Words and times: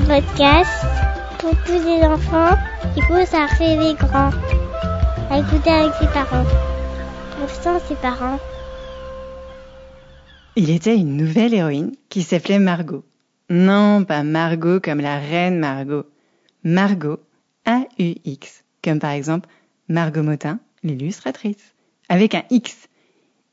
podcast 0.00 0.86
pour 1.38 1.50
tous 1.64 1.84
les 1.84 2.02
enfants 2.02 2.56
faut 3.06 3.26
ça 3.26 3.46
fait 3.48 3.76
les 3.76 3.94
grands. 3.94 4.30
À 5.30 5.38
écouter 5.38 5.70
avec 5.70 5.92
ses 6.00 6.06
parents. 6.06 6.44
Pour 7.38 7.50
sans 7.50 7.78
ses 7.80 7.94
parents. 7.96 8.38
Il 10.56 10.70
était 10.70 10.96
une 10.96 11.16
nouvelle 11.16 11.52
héroïne 11.52 11.92
qui 12.08 12.22
s'appelait 12.22 12.58
Margot. 12.58 13.04
Non, 13.50 14.04
pas 14.04 14.22
Margot 14.22 14.80
comme 14.80 15.00
la 15.00 15.18
reine 15.18 15.58
Margot. 15.58 16.04
Margot, 16.64 17.20
A-U-X, 17.66 18.64
comme 18.82 18.98
par 18.98 19.10
exemple 19.10 19.48
Margot 19.88 20.22
Motin, 20.22 20.58
l'illustratrice, 20.82 21.74
avec 22.08 22.34
un 22.34 22.44
X. 22.50 22.88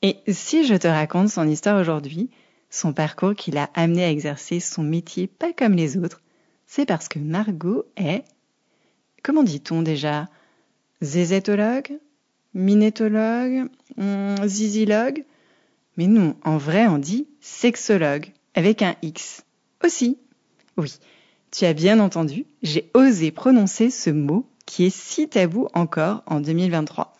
Et 0.01 0.17
si 0.27 0.65
je 0.65 0.75
te 0.75 0.87
raconte 0.87 1.29
son 1.29 1.47
histoire 1.47 1.79
aujourd'hui, 1.79 2.29
son 2.69 2.93
parcours 2.93 3.35
qui 3.35 3.51
l'a 3.51 3.69
amené 3.73 4.03
à 4.03 4.11
exercer 4.11 4.59
son 4.59 4.83
métier 4.83 5.27
pas 5.27 5.51
comme 5.53 5.73
les 5.73 5.97
autres, 5.97 6.21
c'est 6.69 6.85
parce 6.85 7.09
que 7.09 7.17
Margot 7.17 7.85
est... 7.97 8.23
Comment 9.23 9.43
dit-on 9.43 9.81
déjà 9.81 10.29
Zézétologue 11.01 11.99
Minétologue 12.53 13.69
hmm, 13.97 14.35
Zizilogue 14.45 15.25
Mais 15.97 16.05
non, 16.05 16.35
en 16.45 16.57
vrai 16.57 16.85
on 16.87 16.99
dit 16.99 17.27
sexologue, 17.41 18.31
avec 18.53 18.83
un 18.83 18.95
X. 19.01 19.43
Aussi. 19.83 20.19
Oui, 20.77 20.93
tu 21.51 21.65
as 21.65 21.73
bien 21.73 21.99
entendu, 21.99 22.45
j'ai 22.61 22.91
osé 22.93 23.31
prononcer 23.31 23.89
ce 23.89 24.11
mot 24.11 24.45
qui 24.67 24.85
est 24.85 24.95
si 24.95 25.27
tabou 25.27 25.67
encore 25.73 26.21
en 26.27 26.39
2023. 26.39 27.17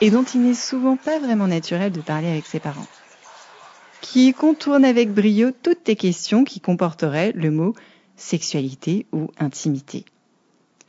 Et 0.00 0.10
dont 0.10 0.24
il 0.24 0.42
n'est 0.42 0.54
souvent 0.54 0.96
pas 0.96 1.18
vraiment 1.18 1.46
naturel 1.46 1.92
de 1.92 2.00
parler 2.00 2.28
avec 2.28 2.46
ses 2.46 2.60
parents. 2.60 2.86
Qui 4.00 4.32
contourne 4.32 4.84
avec 4.84 5.12
brio 5.12 5.50
toutes 5.50 5.84
tes 5.84 5.96
questions 5.96 6.44
qui 6.44 6.60
comporteraient 6.60 7.32
le 7.32 7.50
mot 7.50 7.74
sexualité 8.16 9.06
ou 9.12 9.30
intimité. 9.38 10.04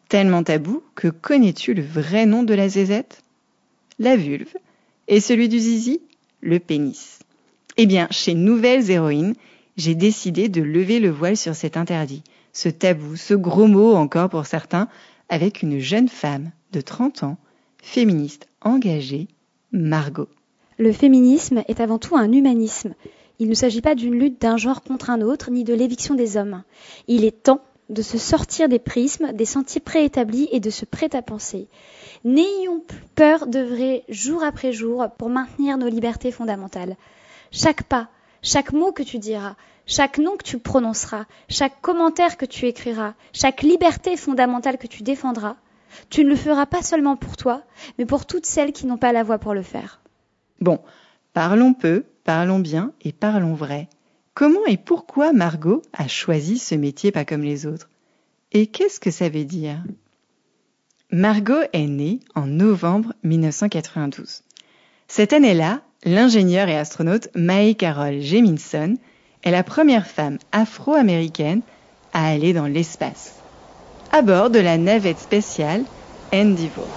Tellement 0.09 0.43
tabou 0.43 0.83
que 0.95 1.07
connais-tu 1.07 1.73
le 1.73 1.81
vrai 1.81 2.25
nom 2.25 2.43
de 2.43 2.53
la 2.53 2.69
zézette? 2.69 3.23
La 3.99 4.15
vulve. 4.15 4.53
Et 5.07 5.19
celui 5.19 5.49
du 5.49 5.59
zizi? 5.59 6.01
Le 6.41 6.59
pénis. 6.59 7.19
Eh 7.77 7.85
bien, 7.85 8.07
chez 8.11 8.33
Nouvelles 8.33 8.91
Héroïnes, 8.91 9.35
j'ai 9.77 9.95
décidé 9.95 10.49
de 10.49 10.61
lever 10.61 10.99
le 10.99 11.09
voile 11.09 11.37
sur 11.37 11.55
cet 11.55 11.77
interdit, 11.77 12.23
ce 12.51 12.67
tabou, 12.67 13.15
ce 13.15 13.33
gros 13.33 13.67
mot 13.67 13.95
encore 13.95 14.29
pour 14.29 14.45
certains, 14.45 14.89
avec 15.29 15.61
une 15.61 15.79
jeune 15.79 16.09
femme 16.09 16.51
de 16.73 16.81
30 16.81 17.23
ans, 17.23 17.37
féministe 17.81 18.47
engagée, 18.61 19.27
Margot. 19.71 20.29
Le 20.77 20.91
féminisme 20.91 21.63
est 21.67 21.79
avant 21.79 21.99
tout 21.99 22.15
un 22.15 22.31
humanisme. 22.31 22.95
Il 23.39 23.49
ne 23.49 23.53
s'agit 23.53 23.81
pas 23.81 23.95
d'une 23.95 24.17
lutte 24.17 24.41
d'un 24.41 24.57
genre 24.57 24.81
contre 24.83 25.09
un 25.09 25.21
autre, 25.21 25.51
ni 25.51 25.63
de 25.63 25.73
l'éviction 25.73 26.15
des 26.15 26.37
hommes. 26.37 26.63
Il 27.07 27.25
est 27.25 27.43
temps 27.43 27.61
de 27.89 28.01
se 28.01 28.17
sortir 28.17 28.69
des 28.69 28.79
prismes, 28.79 29.33
des 29.33 29.45
sentiers 29.45 29.81
préétablis 29.81 30.47
et 30.51 30.59
de 30.59 30.69
se 30.69 30.85
prêter 30.85 31.17
à 31.17 31.21
penser. 31.21 31.67
N'ayons 32.23 32.79
plus 32.79 33.03
peur 33.15 33.47
d'œuvrer 33.47 34.03
jour 34.09 34.43
après 34.43 34.71
jour 34.71 35.07
pour 35.17 35.29
maintenir 35.29 35.77
nos 35.77 35.89
libertés 35.89 36.31
fondamentales. 36.31 36.95
Chaque 37.51 37.83
pas, 37.83 38.09
chaque 38.41 38.71
mot 38.71 38.91
que 38.91 39.03
tu 39.03 39.19
diras, 39.19 39.55
chaque 39.85 40.19
nom 40.19 40.37
que 40.37 40.43
tu 40.43 40.57
prononceras, 40.57 41.25
chaque 41.49 41.81
commentaire 41.81 42.37
que 42.37 42.45
tu 42.45 42.65
écriras, 42.65 43.13
chaque 43.33 43.61
liberté 43.61 44.15
fondamentale 44.15 44.77
que 44.77 44.87
tu 44.87 45.03
défendras, 45.03 45.57
tu 46.09 46.23
ne 46.23 46.29
le 46.29 46.35
feras 46.35 46.65
pas 46.65 46.81
seulement 46.81 47.15
pour 47.15 47.37
toi, 47.37 47.63
mais 47.97 48.05
pour 48.05 48.25
toutes 48.25 48.45
celles 48.45 48.71
qui 48.71 48.85
n'ont 48.85 48.97
pas 48.97 49.11
la 49.11 49.23
voix 49.23 49.39
pour 49.39 49.53
le 49.53 49.61
faire. 49.61 50.01
Bon, 50.59 50.79
parlons 51.33 51.73
peu, 51.73 52.05
parlons 52.23 52.59
bien 52.59 52.93
et 53.01 53.11
parlons 53.11 53.53
vrai. 53.53 53.89
Comment 54.33 54.65
et 54.67 54.77
pourquoi 54.77 55.33
Margot 55.33 55.81
a 55.93 56.07
choisi 56.07 56.57
ce 56.57 56.75
métier 56.75 57.11
pas 57.11 57.25
comme 57.25 57.43
les 57.43 57.65
autres? 57.65 57.89
Et 58.51 58.67
qu'est-ce 58.67 58.99
que 58.99 59.11
ça 59.11 59.29
veut 59.29 59.45
dire? 59.45 59.83
Margot 61.11 61.63
est 61.73 61.87
née 61.87 62.21
en 62.35 62.47
novembre 62.47 63.13
1992. 63.23 64.43
Cette 65.07 65.33
année-là, 65.33 65.81
l'ingénieure 66.05 66.69
et 66.69 66.77
astronaute 66.77 67.27
Mae 67.35 67.75
Carol 67.75 68.21
Jemison 68.21 68.95
est 69.43 69.51
la 69.51 69.63
première 69.63 70.07
femme 70.07 70.37
afro-américaine 70.53 71.61
à 72.13 72.27
aller 72.27 72.53
dans 72.53 72.67
l'espace 72.67 73.40
à 74.13 74.21
bord 74.21 74.49
de 74.49 74.59
la 74.59 74.77
navette 74.77 75.19
spéciale 75.19 75.83
Endeavour. 76.33 76.87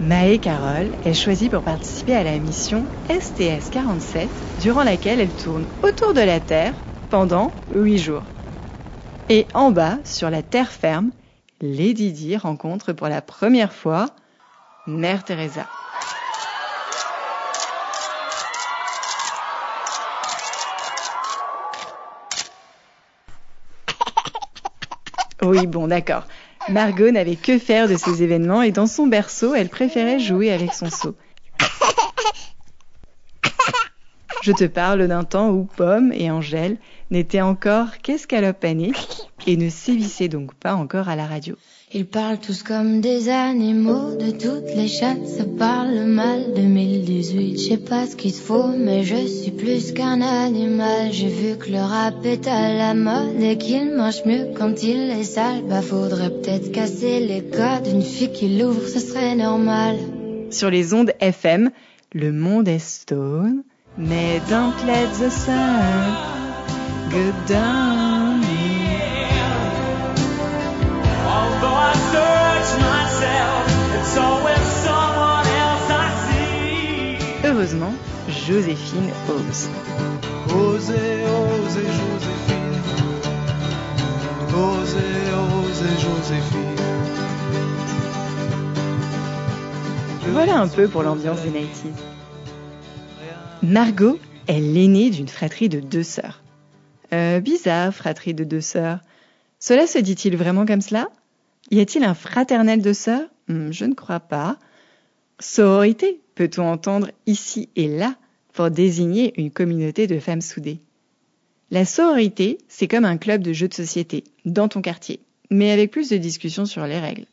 Mae 0.00 0.38
Carole 0.38 0.90
est 1.06 1.14
choisie 1.14 1.48
pour 1.48 1.62
participer 1.62 2.14
à 2.14 2.24
la 2.24 2.38
mission 2.38 2.84
STS-47, 3.08 4.28
durant 4.62 4.84
laquelle 4.84 5.20
elle 5.20 5.28
tourne 5.28 5.64
autour 5.82 6.12
de 6.12 6.20
la 6.20 6.40
Terre 6.40 6.74
pendant 7.08 7.52
8 7.74 7.98
jours. 7.98 8.22
Et 9.30 9.46
en 9.54 9.70
bas, 9.70 9.96
sur 10.04 10.28
la 10.28 10.42
terre 10.42 10.70
ferme, 10.70 11.10
Lady 11.60 12.12
Di 12.12 12.36
rencontre 12.36 12.92
pour 12.92 13.08
la 13.08 13.22
première 13.22 13.72
fois 13.72 14.06
Mère 14.86 15.24
Teresa. 15.24 15.66
Oui, 25.42 25.66
bon, 25.66 25.88
d'accord. 25.88 26.26
Margot 26.70 27.10
n'avait 27.10 27.36
que 27.36 27.58
faire 27.58 27.86
de 27.86 27.96
ces 27.96 28.22
événements 28.22 28.62
et 28.62 28.70
dans 28.72 28.86
son 28.86 29.06
berceau, 29.06 29.54
elle 29.54 29.68
préférait 29.68 30.18
jouer 30.18 30.50
avec 30.50 30.72
son 30.72 30.88
seau. 30.88 31.14
Je 34.44 34.52
te 34.52 34.64
parle 34.64 35.08
d'un 35.08 35.24
temps 35.24 35.48
où 35.48 35.64
Pomme 35.64 36.12
et 36.12 36.30
Angèle 36.30 36.76
n'étaient 37.10 37.40
encore 37.40 37.96
qu'escalopes 38.02 38.66
et 39.46 39.56
ne 39.56 39.70
sévissaient 39.70 40.28
donc 40.28 40.52
pas 40.52 40.74
encore 40.74 41.08
à 41.08 41.16
la 41.16 41.24
radio. 41.24 41.56
Ils 41.94 42.04
parlent 42.04 42.36
tous 42.38 42.62
comme 42.62 43.00
des 43.00 43.30
animaux 43.30 44.14
de 44.16 44.32
toutes 44.32 44.76
les 44.76 44.86
chaînes, 44.86 45.26
ça 45.26 45.44
parle 45.58 46.04
mal 46.04 46.52
2018. 46.54 47.58
Je 47.58 47.68
sais 47.70 47.78
pas 47.78 48.06
ce 48.06 48.16
qu'il 48.16 48.34
faut, 48.34 48.66
mais 48.66 49.02
je 49.02 49.26
suis 49.26 49.50
plus 49.50 49.92
qu'un 49.92 50.20
animal. 50.20 51.10
J'ai 51.10 51.28
vu 51.28 51.56
que 51.56 51.70
le 51.70 51.80
rap 51.80 52.22
est 52.26 52.46
à 52.46 52.74
la 52.74 52.92
mode 52.92 53.40
et 53.40 53.56
qu'il 53.56 53.96
mange 53.96 54.26
mieux 54.26 54.48
quand 54.54 54.82
il 54.82 55.10
est 55.10 55.24
sale. 55.24 55.62
Bah 55.70 55.80
faudrait 55.80 56.28
peut-être 56.28 56.70
casser 56.70 57.20
les 57.20 57.44
codes 57.44 57.84
d'une 57.84 58.02
fille 58.02 58.30
qui 58.30 58.58
l'ouvre, 58.58 58.86
ce 58.88 59.00
serait 59.00 59.36
normal. 59.36 59.96
Sur 60.50 60.68
les 60.68 60.92
ondes 60.92 61.12
FM, 61.20 61.70
le 62.12 62.30
monde 62.30 62.68
est 62.68 62.78
stone. 62.78 63.62
Mais 63.96 64.40
don't 64.48 64.74
let 64.86 65.08
the 65.20 65.30
sun 65.30 66.16
go 67.10 67.32
down 67.46 68.42
Although 71.24 71.78
I 71.78 71.94
search 72.10 72.70
myself, 72.80 73.62
it's 73.94 74.16
always 74.16 74.64
someone 74.82 75.46
else 75.62 75.90
I 75.90 76.10
see. 76.26 77.18
Heureusement, 77.42 77.94
Joséphine 78.28 79.12
ose. 79.28 79.68
Osez, 80.48 81.24
osez, 81.38 81.86
Joséphine. 81.98 82.82
Osez, 84.54 85.32
osez, 85.54 85.94
Joséphine. 86.02 86.74
Voilà 90.32 90.58
un 90.60 90.66
peu 90.66 90.88
pour 90.88 91.04
l'ambiance 91.04 91.42
des 91.42 91.50
90 91.50 91.92
Margot 93.64 94.18
est 94.46 94.60
l'aînée 94.60 95.08
d'une 95.08 95.28
fratrie 95.28 95.70
de 95.70 95.80
deux 95.80 96.02
sœurs. 96.02 96.42
Euh, 97.14 97.40
bizarre, 97.40 97.94
fratrie 97.94 98.34
de 98.34 98.44
deux 98.44 98.60
sœurs. 98.60 99.00
Cela 99.58 99.86
se 99.86 99.98
dit-il 99.98 100.36
vraiment 100.36 100.66
comme 100.66 100.82
cela? 100.82 101.08
Y 101.70 101.80
a-t-il 101.80 102.04
un 102.04 102.12
fraternel 102.12 102.82
de 102.82 102.92
sœurs? 102.92 103.26
Hmm, 103.48 103.72
Je 103.72 103.86
ne 103.86 103.94
crois 103.94 104.20
pas. 104.20 104.58
Sororité, 105.40 106.20
peut-on 106.34 106.64
entendre 106.70 107.10
ici 107.26 107.70
et 107.74 107.88
là 107.88 108.16
pour 108.52 108.70
désigner 108.70 109.32
une 109.40 109.50
communauté 109.50 110.06
de 110.06 110.18
femmes 110.18 110.42
soudées? 110.42 110.80
La 111.70 111.86
sororité, 111.86 112.58
c'est 112.68 112.86
comme 112.86 113.06
un 113.06 113.16
club 113.16 113.42
de 113.42 113.54
jeux 113.54 113.68
de 113.68 113.74
société, 113.74 114.24
dans 114.44 114.68
ton 114.68 114.82
quartier, 114.82 115.20
mais 115.50 115.70
avec 115.70 115.90
plus 115.90 116.10
de 116.10 116.18
discussions 116.18 116.66
sur 116.66 116.86
les 116.86 117.00
règles. 117.00 117.24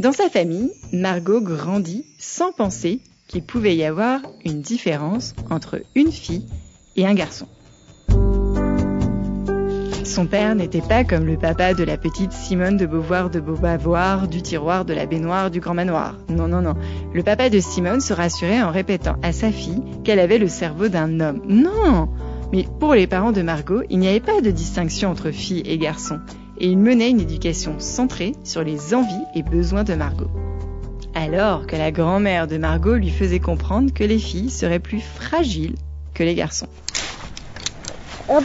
Dans 0.00 0.12
sa 0.12 0.28
famille, 0.28 0.72
Margot 0.92 1.40
grandit 1.40 2.04
sans 2.18 2.52
penser 2.52 3.00
qu'il 3.30 3.44
pouvait 3.44 3.76
y 3.76 3.84
avoir 3.84 4.20
une 4.44 4.60
différence 4.60 5.34
entre 5.50 5.80
une 5.94 6.10
fille 6.10 6.46
et 6.96 7.06
un 7.06 7.14
garçon. 7.14 7.46
Son 10.04 10.26
père 10.26 10.56
n'était 10.56 10.80
pas 10.80 11.04
comme 11.04 11.24
le 11.24 11.36
papa 11.36 11.72
de 11.72 11.84
la 11.84 11.96
petite 11.96 12.32
Simone 12.32 12.76
de 12.76 12.86
Beauvoir 12.86 13.30
de 13.30 13.38
Beaubavoir, 13.38 14.26
du 14.26 14.42
tiroir 14.42 14.84
de 14.84 14.92
la 14.92 15.06
baignoire 15.06 15.52
du 15.52 15.60
grand 15.60 15.74
manoir. 15.74 16.16
Non, 16.28 16.48
non, 16.48 16.60
non. 16.60 16.74
Le 17.14 17.22
papa 17.22 17.50
de 17.50 17.60
Simone 17.60 18.00
se 18.00 18.12
rassurait 18.12 18.62
en 18.62 18.72
répétant 18.72 19.14
à 19.22 19.30
sa 19.30 19.52
fille 19.52 19.80
qu'elle 20.02 20.18
avait 20.18 20.38
le 20.38 20.48
cerveau 20.48 20.88
d'un 20.88 21.20
homme. 21.20 21.42
Non 21.46 22.08
Mais 22.52 22.66
pour 22.80 22.94
les 22.94 23.06
parents 23.06 23.30
de 23.30 23.42
Margot, 23.42 23.82
il 23.90 24.00
n'y 24.00 24.08
avait 24.08 24.18
pas 24.18 24.40
de 24.40 24.50
distinction 24.50 25.08
entre 25.08 25.30
filles 25.30 25.62
et 25.64 25.78
garçons. 25.78 26.18
Et 26.58 26.66
ils 26.66 26.78
menaient 26.78 27.10
une 27.10 27.20
éducation 27.20 27.76
centrée 27.78 28.32
sur 28.42 28.64
les 28.64 28.92
envies 28.92 29.24
et 29.36 29.44
besoins 29.44 29.84
de 29.84 29.94
Margot. 29.94 30.30
Alors 31.14 31.66
que 31.66 31.76
la 31.76 31.90
grand-mère 31.90 32.46
de 32.46 32.56
Margot 32.56 32.94
lui 32.94 33.10
faisait 33.10 33.40
comprendre 33.40 33.92
que 33.92 34.04
les 34.04 34.18
filles 34.18 34.50
seraient 34.50 34.78
plus 34.78 35.00
fragiles 35.00 35.74
que 36.14 36.22
les 36.22 36.34
garçons. 36.34 36.68
Hop. 38.28 38.44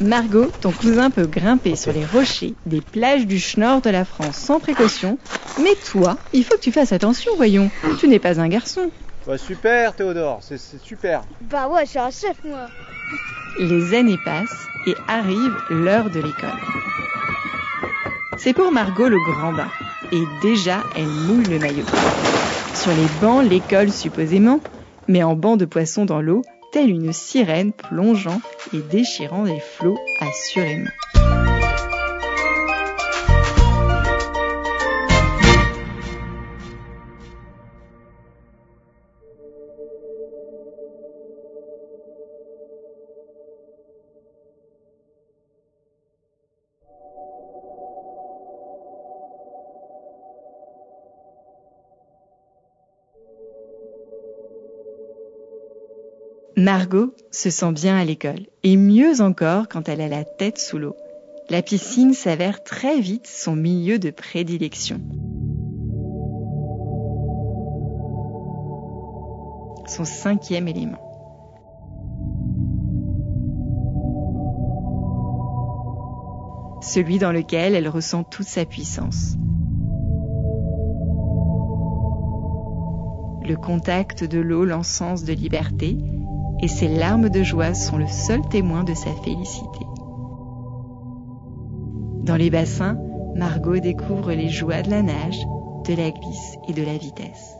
Margot, 0.00 0.52
ton 0.60 0.72
cousin 0.72 1.10
peut 1.10 1.26
grimper 1.26 1.74
sur 1.74 1.92
les 1.92 2.04
rochers 2.04 2.54
des 2.66 2.80
plages 2.80 3.26
du 3.26 3.38
Schnorr 3.38 3.80
de 3.80 3.90
la 3.90 4.04
France 4.04 4.36
sans 4.36 4.60
précaution, 4.60 5.18
mais 5.62 5.74
toi, 5.90 6.18
il 6.34 6.44
faut 6.44 6.56
que 6.56 6.60
tu 6.60 6.72
fasses 6.72 6.92
attention, 6.92 7.32
voyons. 7.36 7.70
Tu 7.98 8.06
n'es 8.06 8.18
pas 8.18 8.38
un 8.38 8.48
garçon. 8.48 8.90
Bah 9.26 9.38
super 9.38 9.94
Théodore, 9.94 10.40
c'est 10.42 10.58
super. 10.58 11.22
Bah 11.40 11.68
ouais, 11.68 11.84
je 11.84 11.90
suis 11.90 11.98
un 11.98 12.10
chef 12.10 12.36
moi. 12.44 12.66
Les 13.58 13.94
années 13.94 14.18
passent 14.22 14.68
et 14.86 14.94
arrive 15.08 15.56
l'heure 15.70 16.10
de 16.10 16.20
l'école. 16.20 16.60
C'est 18.36 18.52
pour 18.52 18.70
Margot 18.70 19.08
le 19.08 19.18
grand 19.18 19.52
bain, 19.52 19.70
et 20.12 20.22
déjà 20.42 20.84
elle 20.94 21.06
mouille 21.06 21.46
le 21.46 21.58
maillot. 21.58 21.86
Sur 22.74 22.90
les 22.90 23.08
bancs, 23.20 23.42
l'école 23.48 23.90
supposément, 23.90 24.60
mais 25.08 25.22
en 25.22 25.34
banc 25.34 25.56
de 25.56 25.64
poissons 25.64 26.04
dans 26.04 26.20
l'eau, 26.20 26.42
telle 26.70 26.90
une 26.90 27.14
sirène 27.14 27.72
plongeant 27.72 28.42
et 28.74 28.80
déchirant 28.80 29.44
les 29.44 29.60
flots 29.60 29.98
assurément. 30.20 30.90
Margot 56.66 57.14
se 57.30 57.48
sent 57.48 57.70
bien 57.70 57.96
à 57.96 58.04
l'école, 58.04 58.48
et 58.64 58.76
mieux 58.76 59.20
encore 59.20 59.68
quand 59.68 59.88
elle 59.88 60.00
a 60.00 60.08
la 60.08 60.24
tête 60.24 60.58
sous 60.58 60.78
l'eau. 60.78 60.96
La 61.48 61.62
piscine 61.62 62.12
s'avère 62.12 62.64
très 62.64 62.98
vite 62.98 63.28
son 63.28 63.54
milieu 63.54 64.00
de 64.00 64.10
prédilection. 64.10 65.00
Son 69.86 70.04
cinquième 70.04 70.66
élément. 70.66 70.98
Celui 76.82 77.20
dans 77.20 77.30
lequel 77.30 77.76
elle 77.76 77.88
ressent 77.88 78.24
toute 78.24 78.48
sa 78.48 78.64
puissance. 78.64 79.36
Le 83.44 83.54
contact 83.54 84.24
de 84.24 84.40
l'eau 84.40 84.64
l'encens 84.64 85.22
de 85.22 85.32
liberté 85.32 85.96
et 86.60 86.68
ses 86.68 86.88
larmes 86.88 87.28
de 87.28 87.42
joie 87.42 87.74
sont 87.74 87.98
le 87.98 88.06
seul 88.06 88.42
témoin 88.48 88.84
de 88.84 88.94
sa 88.94 89.12
félicité. 89.12 89.86
Dans 92.22 92.36
les 92.36 92.50
bassins, 92.50 92.98
Margot 93.36 93.78
découvre 93.78 94.32
les 94.32 94.48
joies 94.48 94.82
de 94.82 94.90
la 94.90 95.02
nage, 95.02 95.46
de 95.86 95.94
la 95.94 96.10
glisse 96.10 96.56
et 96.68 96.72
de 96.72 96.82
la 96.82 96.96
vitesse. 96.96 97.54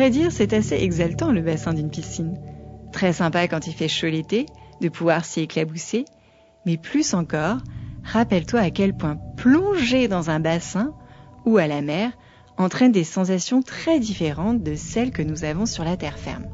Vrai 0.00 0.08
dire, 0.08 0.32
c'est 0.32 0.54
assez 0.54 0.76
exaltant 0.76 1.30
le 1.30 1.42
bassin 1.42 1.74
d'une 1.74 1.90
piscine. 1.90 2.38
Très 2.90 3.12
sympa 3.12 3.46
quand 3.48 3.66
il 3.66 3.74
fait 3.74 3.86
chaud 3.86 4.06
l'été, 4.06 4.46
de 4.80 4.88
pouvoir 4.88 5.26
s'y 5.26 5.40
éclabousser, 5.40 6.06
mais 6.64 6.78
plus 6.78 7.12
encore, 7.12 7.58
rappelle-toi 8.02 8.60
à 8.60 8.70
quel 8.70 8.96
point 8.96 9.18
plonger 9.36 10.08
dans 10.08 10.30
un 10.30 10.40
bassin 10.40 10.94
ou 11.44 11.58
à 11.58 11.66
la 11.66 11.82
mer 11.82 12.12
entraîne 12.56 12.92
des 12.92 13.04
sensations 13.04 13.60
très 13.60 14.00
différentes 14.00 14.62
de 14.62 14.74
celles 14.74 15.10
que 15.10 15.20
nous 15.20 15.44
avons 15.44 15.66
sur 15.66 15.84
la 15.84 15.98
terre 15.98 16.16
ferme. 16.16 16.46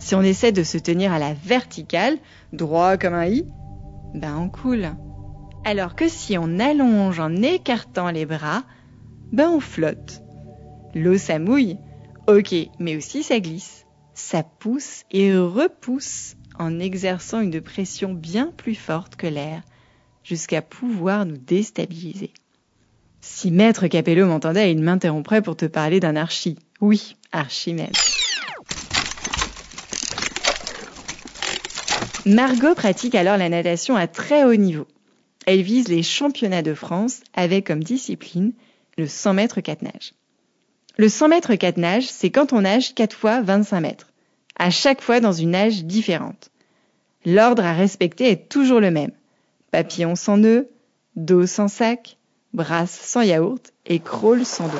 Si 0.00 0.16
on 0.16 0.22
essaie 0.22 0.50
de 0.50 0.64
se 0.64 0.78
tenir 0.78 1.12
à 1.12 1.20
la 1.20 1.32
verticale, 1.32 2.18
droit 2.52 2.96
comme 2.96 3.14
un 3.14 3.26
i, 3.26 3.46
ben 4.14 4.36
on 4.36 4.48
coule. 4.48 4.96
Alors 5.64 5.94
que 5.94 6.08
si 6.08 6.36
on 6.36 6.58
allonge 6.58 7.20
en 7.20 7.36
écartant 7.36 8.10
les 8.10 8.26
bras, 8.26 8.64
ben 9.30 9.48
on 9.48 9.60
flotte. 9.60 10.24
L'eau 10.92 11.18
s'amouille, 11.18 11.78
Ok, 12.26 12.54
mais 12.80 12.96
aussi 12.96 13.22
ça 13.22 13.38
glisse. 13.38 13.86
Ça 14.14 14.42
pousse 14.42 15.04
et 15.12 15.36
repousse 15.36 16.34
en 16.58 16.80
exerçant 16.80 17.40
une 17.40 17.60
pression 17.60 18.14
bien 18.14 18.52
plus 18.56 18.74
forte 18.74 19.14
que 19.14 19.28
l'air, 19.28 19.62
jusqu'à 20.24 20.60
pouvoir 20.60 21.24
nous 21.24 21.36
déstabiliser. 21.36 22.32
Si 23.20 23.52
Maître 23.52 23.86
Capello 23.86 24.26
m'entendait, 24.26 24.72
il 24.72 24.82
m'interromprait 24.82 25.42
pour 25.42 25.56
te 25.56 25.66
parler 25.66 26.00
d'un 26.00 26.16
archi. 26.16 26.58
Oui, 26.80 27.16
Archimède. 27.30 27.96
Margot 32.24 32.74
pratique 32.74 33.14
alors 33.14 33.36
la 33.36 33.48
natation 33.48 33.94
à 33.94 34.08
très 34.08 34.42
haut 34.42 34.56
niveau. 34.56 34.88
Elle 35.46 35.62
vise 35.62 35.86
les 35.86 36.02
championnats 36.02 36.62
de 36.62 36.74
France 36.74 37.20
avec 37.34 37.68
comme 37.68 37.84
discipline 37.84 38.52
le 38.98 39.06
100 39.06 39.34
mètres 39.34 39.60
4 39.60 39.82
nages. 39.82 40.12
Le 40.98 41.10
100 41.10 41.28
mètres 41.28 41.54
4 41.54 41.76
nages, 41.76 42.08
c'est 42.08 42.30
quand 42.30 42.54
on 42.54 42.62
nage 42.62 42.94
4 42.94 43.14
fois 43.14 43.42
25 43.42 43.80
mètres, 43.80 44.12
à 44.58 44.70
chaque 44.70 45.02
fois 45.02 45.20
dans 45.20 45.32
une 45.32 45.50
nage 45.50 45.84
différente. 45.84 46.48
L'ordre 47.26 47.66
à 47.66 47.74
respecter 47.74 48.30
est 48.30 48.48
toujours 48.48 48.80
le 48.80 48.90
même. 48.90 49.10
Papillon 49.70 50.16
sans 50.16 50.38
nœud, 50.38 50.70
dos 51.14 51.46
sans 51.46 51.68
sac, 51.68 52.16
brasse 52.54 52.98
sans 52.98 53.20
yaourt 53.20 53.74
et 53.84 53.98
crawl 53.98 54.46
sans 54.46 54.68
dos. 54.68 54.78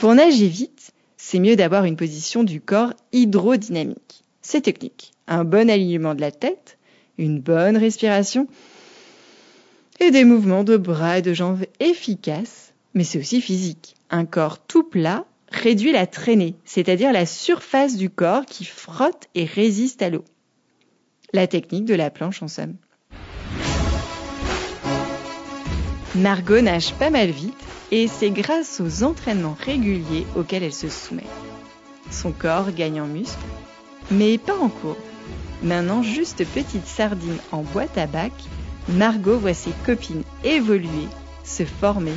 Pour 0.00 0.14
nager 0.14 0.46
vite, 0.46 0.92
c'est 1.16 1.38
mieux 1.38 1.56
d'avoir 1.56 1.86
une 1.86 1.96
position 1.96 2.44
du 2.44 2.60
corps 2.60 2.92
hydrodynamique. 3.12 4.24
C'est 4.42 4.60
technique. 4.60 5.12
Un 5.26 5.44
bon 5.44 5.70
alignement 5.70 6.14
de 6.14 6.20
la 6.20 6.32
tête, 6.32 6.76
une 7.16 7.40
bonne 7.40 7.78
respiration 7.78 8.46
et 10.00 10.10
des 10.10 10.24
mouvements 10.24 10.64
de 10.64 10.76
bras 10.76 11.18
et 11.18 11.22
de 11.22 11.34
jambes 11.34 11.64
efficaces, 11.80 12.72
mais 12.94 13.04
c'est 13.04 13.18
aussi 13.18 13.40
physique. 13.40 13.94
Un 14.10 14.24
corps 14.24 14.58
tout 14.64 14.84
plat 14.84 15.24
réduit 15.50 15.92
la 15.92 16.06
traînée, 16.06 16.56
c'est-à-dire 16.64 17.12
la 17.12 17.26
surface 17.26 17.96
du 17.96 18.10
corps 18.10 18.46
qui 18.46 18.64
frotte 18.64 19.28
et 19.34 19.44
résiste 19.44 20.02
à 20.02 20.10
l'eau. 20.10 20.24
La 21.32 21.46
technique 21.46 21.84
de 21.84 21.94
la 21.94 22.10
planche 22.10 22.42
en 22.42 22.48
somme. 22.48 22.76
Margot 26.14 26.60
nage 26.60 26.94
pas 26.94 27.10
mal 27.10 27.30
vite 27.30 27.54
et 27.90 28.08
c'est 28.08 28.30
grâce 28.30 28.80
aux 28.80 29.04
entraînements 29.04 29.56
réguliers 29.58 30.26
auxquels 30.36 30.62
elle 30.62 30.72
se 30.72 30.88
soumet. 30.88 31.26
Son 32.10 32.32
corps 32.32 32.72
gagne 32.72 33.00
en 33.00 33.06
muscles, 33.06 33.38
mais 34.10 34.38
pas 34.38 34.56
en 34.56 34.68
courbe. 34.68 34.96
Maintenant 35.62 36.02
juste 36.02 36.44
petite 36.46 36.86
sardine 36.86 37.38
en 37.52 37.62
boîte 37.62 37.98
à 37.98 38.06
bac 38.06 38.32
Margot 38.88 39.38
voit 39.38 39.54
ses 39.54 39.72
copines 39.84 40.24
évoluer, 40.44 41.08
se 41.44 41.64
former 41.64 42.14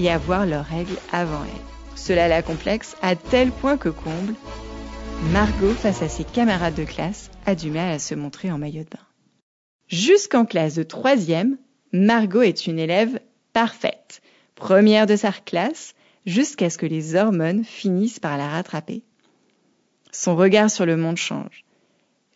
et 0.00 0.10
avoir 0.10 0.46
leurs 0.46 0.64
règles 0.64 0.98
avant 1.12 1.44
elle. 1.44 1.96
Cela 1.96 2.28
la 2.28 2.42
complexe 2.42 2.96
à 3.02 3.14
tel 3.14 3.50
point 3.50 3.76
que 3.76 3.90
comble, 3.90 4.34
Margot, 5.32 5.74
face 5.74 6.00
à 6.00 6.08
ses 6.08 6.24
camarades 6.24 6.76
de 6.76 6.84
classe, 6.84 7.30
a 7.44 7.54
du 7.54 7.70
mal 7.70 7.92
à 7.92 7.98
se 7.98 8.14
montrer 8.14 8.50
en 8.52 8.58
maillot 8.58 8.84
de 8.84 8.88
bain. 8.88 9.04
Jusqu'en 9.88 10.44
classe 10.44 10.74
de 10.74 10.84
troisième, 10.84 11.58
Margot 11.92 12.42
est 12.42 12.66
une 12.66 12.78
élève 12.78 13.18
parfaite, 13.52 14.22
première 14.54 15.06
de 15.06 15.16
sa 15.16 15.32
classe, 15.32 15.94
jusqu'à 16.24 16.70
ce 16.70 16.78
que 16.78 16.86
les 16.86 17.16
hormones 17.16 17.64
finissent 17.64 18.20
par 18.20 18.38
la 18.38 18.48
rattraper. 18.48 19.02
Son 20.12 20.36
regard 20.36 20.70
sur 20.70 20.86
le 20.86 20.96
monde 20.96 21.16
change. 21.16 21.64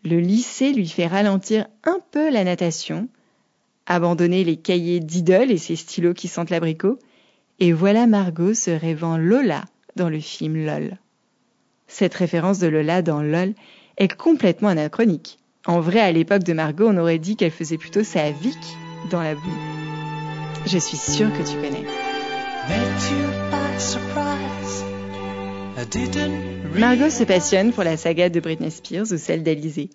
Le 0.05 0.19
lycée 0.19 0.73
lui 0.73 0.88
fait 0.88 1.07
ralentir 1.07 1.67
un 1.85 2.00
peu 2.11 2.31
la 2.31 2.45
natation, 2.45 3.09
abandonner 3.87 4.45
les 4.45 4.57
cahiers 4.57 5.01
d'idole 5.01 5.51
et 5.51 5.59
ses 5.59 5.77
stylos 5.77 6.15
qui 6.15 6.29
sentent 6.29 6.51
l'abricot, 6.51 6.99
et 7.59 7.73
voilà 7.73 8.07
Margot 8.07 8.55
se 8.55 8.71
rêvant 8.71 9.17
Lola 9.17 9.65
dans 9.97 10.09
le 10.09 10.21
film 10.21 10.65
LOL. 10.65 10.99
Cette 11.87 12.15
référence 12.15 12.59
de 12.59 12.69
Lola 12.69 13.03
dans 13.03 13.23
LOL 13.23 13.55
est 13.99 14.17
complètement 14.17 14.69
anachronique. 14.69 15.39
En 15.67 15.81
vrai, 15.81 16.01
à 16.01 16.11
l'époque 16.11 16.43
de 16.43 16.55
Margot, 16.55 16.89
on 16.89 16.97
aurait 16.97 17.19
dit 17.19 17.37
qu'elle 17.37 17.51
faisait 17.51 17.79
plutôt 17.79 18.03
sa 18.03 18.31
Vic 18.31 18.59
dans 19.11 19.23
la 19.23 19.35
boue. 19.35 19.59
Je 20.67 20.79
suis 20.79 20.97
sûre 20.97 21.31
que 21.33 21.49
tu 21.49 21.57
connais. 21.57 21.87
Margot 26.75 27.11
se 27.11 27.25
passionne 27.25 27.73
pour 27.73 27.85
la 27.85 27.97
saga 27.97 28.29
de 28.29 28.41
Britney 28.41 28.71
Spears 28.71 29.12
ou 29.12 29.19
celle 29.19 29.43
d'Alizée. 29.43 29.91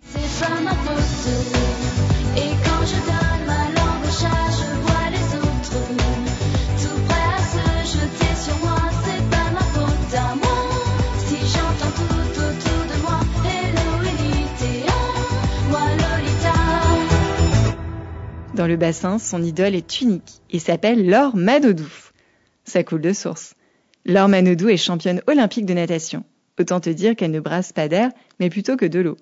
Dans 18.57 18.65
le 18.65 18.75
bassin, 18.75 19.19
son 19.19 19.43
idole 19.43 19.75
est 19.75 20.01
unique 20.01 20.41
et 20.49 20.57
s'appelle 20.57 21.07
Laure 21.07 21.35
Manodou. 21.35 21.87
Ça 22.63 22.83
coule 22.83 23.01
de 23.01 23.13
source. 23.13 23.53
Laure 24.03 24.29
Manodou 24.29 24.67
est 24.67 24.77
championne 24.77 25.21
olympique 25.27 25.67
de 25.67 25.75
natation. 25.75 26.23
Autant 26.59 26.79
te 26.79 26.89
dire 26.89 27.15
qu'elle 27.15 27.29
ne 27.29 27.39
brasse 27.39 27.71
pas 27.71 27.87
d'air, 27.87 28.09
mais 28.39 28.49
plutôt 28.49 28.75
que 28.75 28.87
de 28.87 28.99
l'eau. 28.99 29.15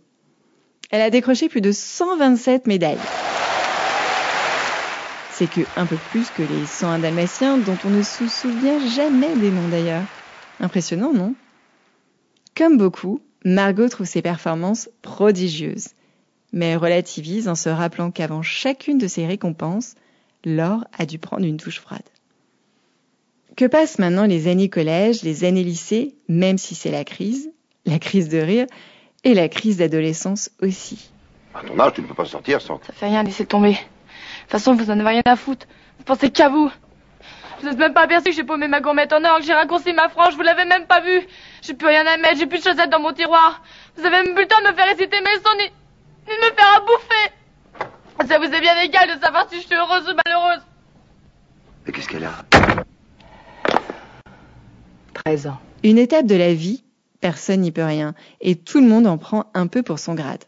Elle 0.89 1.01
a 1.01 1.09
décroché 1.09 1.49
plus 1.49 1.59
de 1.59 1.73
127 1.73 2.65
médailles. 2.65 2.97
C'est 5.33 5.49
que 5.49 5.61
un 5.75 5.85
peu 5.85 5.97
plus 6.11 6.29
que 6.29 6.43
les 6.43 6.65
101 6.65 6.99
dalmatiens 6.99 7.57
dont 7.57 7.77
on 7.83 7.89
ne 7.89 8.03
se 8.03 8.29
souvient 8.29 8.79
jamais 8.87 9.35
des 9.35 9.51
noms 9.51 9.67
d'ailleurs. 9.67 10.05
Impressionnant, 10.61 11.11
non? 11.11 11.35
Comme 12.55 12.77
beaucoup, 12.77 13.19
Margot 13.43 13.89
trouve 13.89 14.07
ses 14.07 14.21
performances 14.21 14.89
prodigieuses 15.01 15.89
mais 16.55 16.77
relativise 16.77 17.49
en 17.49 17.53
se 17.53 17.69
rappelant 17.69 18.09
qu'avant 18.09 18.41
chacune 18.41 18.97
de 18.97 19.07
ces 19.07 19.27
récompenses, 19.27 19.95
Laure 20.45 20.85
a 20.97 21.05
dû 21.05 21.19
prendre 21.19 21.45
une 21.45 21.57
touche 21.57 21.81
froide. 21.81 22.01
Que 23.57 23.65
passent 23.65 23.99
maintenant 23.99 24.25
les 24.25 24.47
années 24.47 24.69
collège, 24.69 25.21
les 25.21 25.43
années 25.43 25.63
lycée, 25.63 26.15
même 26.29 26.57
si 26.57 26.73
c'est 26.73 26.91
la 26.91 27.03
crise, 27.03 27.51
la 27.85 27.99
crise 27.99 28.29
de 28.29 28.37
rire 28.37 28.67
et 29.25 29.33
la 29.33 29.49
crise 29.49 29.77
d'adolescence 29.77 30.49
aussi? 30.61 31.11
À 31.53 31.61
ton 31.61 31.77
âge, 31.77 31.93
tu 31.95 32.01
ne 32.01 32.07
peux 32.07 32.13
pas 32.13 32.25
sortir 32.25 32.61
sans... 32.61 32.79
Ça 32.85 32.93
fait 32.93 33.07
rien, 33.07 33.23
laissez 33.23 33.45
tomber. 33.45 33.71
De 33.71 33.75
toute 33.75 34.51
façon, 34.51 34.75
vous 34.75 34.89
en 34.89 34.99
avez 34.99 35.09
rien 35.09 35.21
à 35.25 35.35
foutre. 35.35 35.67
Vous 35.97 36.05
pensez 36.05 36.29
qu'à 36.29 36.47
vous. 36.47 36.71
Vous 37.59 37.67
n'êtes 37.67 37.77
même 37.77 37.93
pas 37.93 38.03
aperçu 38.03 38.29
que 38.29 38.35
j'ai 38.35 38.43
paumé 38.43 38.69
ma 38.69 38.79
gourmette 38.79 39.11
en 39.11 39.23
or, 39.25 39.39
que 39.39 39.45
j'ai 39.45 39.53
raccourci 39.53 39.91
ma 39.91 40.07
frange, 40.07 40.35
vous 40.35 40.41
l'avez 40.41 40.65
même 40.65 40.85
pas 40.87 41.01
vu. 41.01 41.21
J'ai 41.61 41.73
plus 41.73 41.87
rien 41.87 42.05
à 42.05 42.15
mettre, 42.15 42.37
j'ai 42.37 42.45
plus 42.45 42.59
de 42.59 42.63
chaussettes 42.63 42.89
dans 42.89 42.99
mon 42.99 43.11
tiroir. 43.11 43.61
Vous 43.97 44.05
avez 44.05 44.23
même 44.23 44.33
plus 44.33 44.43
le 44.43 44.47
temps 44.47 44.61
de 44.61 44.67
me 44.69 44.73
faire 44.73 44.87
réciter 44.87 45.19
mes 45.19 45.35
sons 45.43 45.57
ni 45.57 45.71
de 46.25 46.31
me 46.31 46.55
faire 46.55 46.75
à 46.75 46.79
bouffer. 46.81 48.27
Ça 48.27 48.39
vous 48.39 48.45
est 48.45 48.61
bien 48.61 48.81
égal 48.81 49.15
de 49.15 49.21
savoir 49.21 49.47
si 49.49 49.61
je 49.61 49.65
suis 49.65 49.75
heureuse 49.75 50.09
ou 50.09 50.15
malheureuse. 50.25 50.63
Mais 51.85 51.91
qu'est-ce 51.91 52.09
qu'elle 52.09 52.23
a 52.23 52.45
13 55.25 55.47
ans. 55.47 55.59
Une 55.83 55.97
étape 55.97 56.25
de 56.25 56.35
la 56.35 56.53
vie, 56.53 56.83
personne 57.21 57.61
n'y 57.61 57.71
peut 57.71 57.83
rien, 57.83 58.15
et 58.41 58.55
tout 58.55 58.81
le 58.81 58.87
monde 58.87 59.07
en 59.07 59.17
prend 59.17 59.49
un 59.53 59.67
peu 59.67 59.83
pour 59.83 59.99
son 59.99 60.15
grade. 60.15 60.43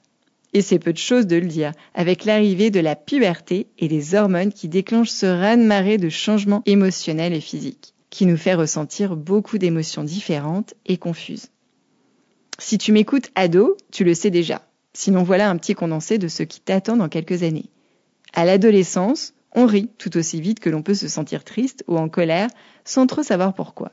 Et 0.54 0.62
c'est 0.62 0.80
peu 0.80 0.94
de 0.94 0.98
choses 0.98 1.28
de 1.28 1.36
le 1.36 1.46
dire, 1.46 1.72
avec 1.94 2.26
l'arrivée 2.26 2.72
de 2.72 2.80
la 2.80 2.96
puberté 2.96 3.68
et 3.78 3.88
des 3.88 4.16
hormones 4.16 4.52
qui 4.52 4.68
déclenchent 4.68 5.10
ce 5.10 5.26
raz-de-marée 5.26 5.98
de 5.98 6.10
changements 6.10 6.64
émotionnels 6.66 7.34
et 7.34 7.42
physiques, 7.42 7.94
qui 8.10 8.26
nous 8.26 8.38
fait 8.38 8.56
ressentir 8.56 9.16
beaucoup 9.16 9.58
d'émotions 9.58 10.04
différentes 10.04 10.74
et 10.86 10.98
confuses. 10.98 11.50
Si 12.60 12.78
tu 12.78 12.92
m'écoutes 12.92 13.30
ado, 13.36 13.78
tu 13.92 14.04
le 14.04 14.16
sais 14.16 14.32
déjà. 14.32 14.62
Sinon 15.00 15.22
voilà 15.22 15.48
un 15.52 15.58
petit 15.58 15.76
condensé 15.76 16.18
de 16.18 16.28
ce 16.28 16.42
qui 16.42 16.60
t'attend 16.60 16.98
dans 16.98 17.08
quelques 17.08 17.44
années. 17.44 17.70
À 18.34 18.46
l'adolescence, 18.46 19.36
on 19.54 19.68
rit 19.68 19.92
tout 20.00 20.18
aussi 20.18 20.42
vite 20.42 20.60
que 20.60 20.72
l'on 20.72 20.82
peut 20.82 20.96
se 20.96 21.08
sentir 21.08 21.44
triste 21.44 21.84
ou 21.88 22.00
en 22.00 22.10
colère 22.10 22.50
sans 22.84 23.06
trop 23.06 23.22
savoir 23.22 23.54
pourquoi. 23.54 23.92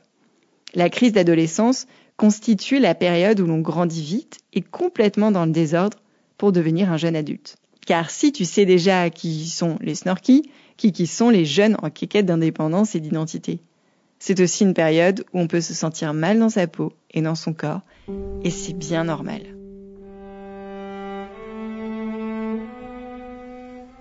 La 0.73 0.89
crise 0.89 1.13
d'adolescence 1.13 1.85
constitue 2.17 2.79
la 2.79 2.95
période 2.95 3.39
où 3.39 3.45
l'on 3.45 3.59
grandit 3.59 4.01
vite 4.01 4.39
et 4.51 4.61
complètement 4.61 5.29
dans 5.29 5.45
le 5.45 5.51
désordre 5.51 5.99
pour 6.39 6.51
devenir 6.51 6.91
un 6.91 6.97
jeune 6.97 7.15
adulte. 7.15 7.57
Car 7.85 8.09
si 8.09 8.31
tu 8.31 8.43
sais 8.43 8.65
déjà 8.65 9.11
qui 9.11 9.45
sont 9.47 9.77
les 9.81 9.93
snorkies, 9.93 10.49
qui 10.75 10.91
qui 10.91 11.05
sont 11.05 11.29
les 11.29 11.45
jeunes 11.45 11.77
en 11.83 11.91
quéquette 11.91 12.25
d'indépendance 12.25 12.95
et 12.95 12.99
d'identité. 12.99 13.59
C'est 14.17 14.39
aussi 14.39 14.63
une 14.63 14.73
période 14.73 15.23
où 15.33 15.39
on 15.39 15.47
peut 15.47 15.61
se 15.61 15.75
sentir 15.75 16.15
mal 16.15 16.39
dans 16.39 16.49
sa 16.49 16.65
peau 16.65 16.93
et 17.11 17.21
dans 17.21 17.35
son 17.35 17.53
corps, 17.53 17.81
et 18.43 18.49
c'est 18.49 18.73
bien 18.73 19.03
normal. 19.03 19.54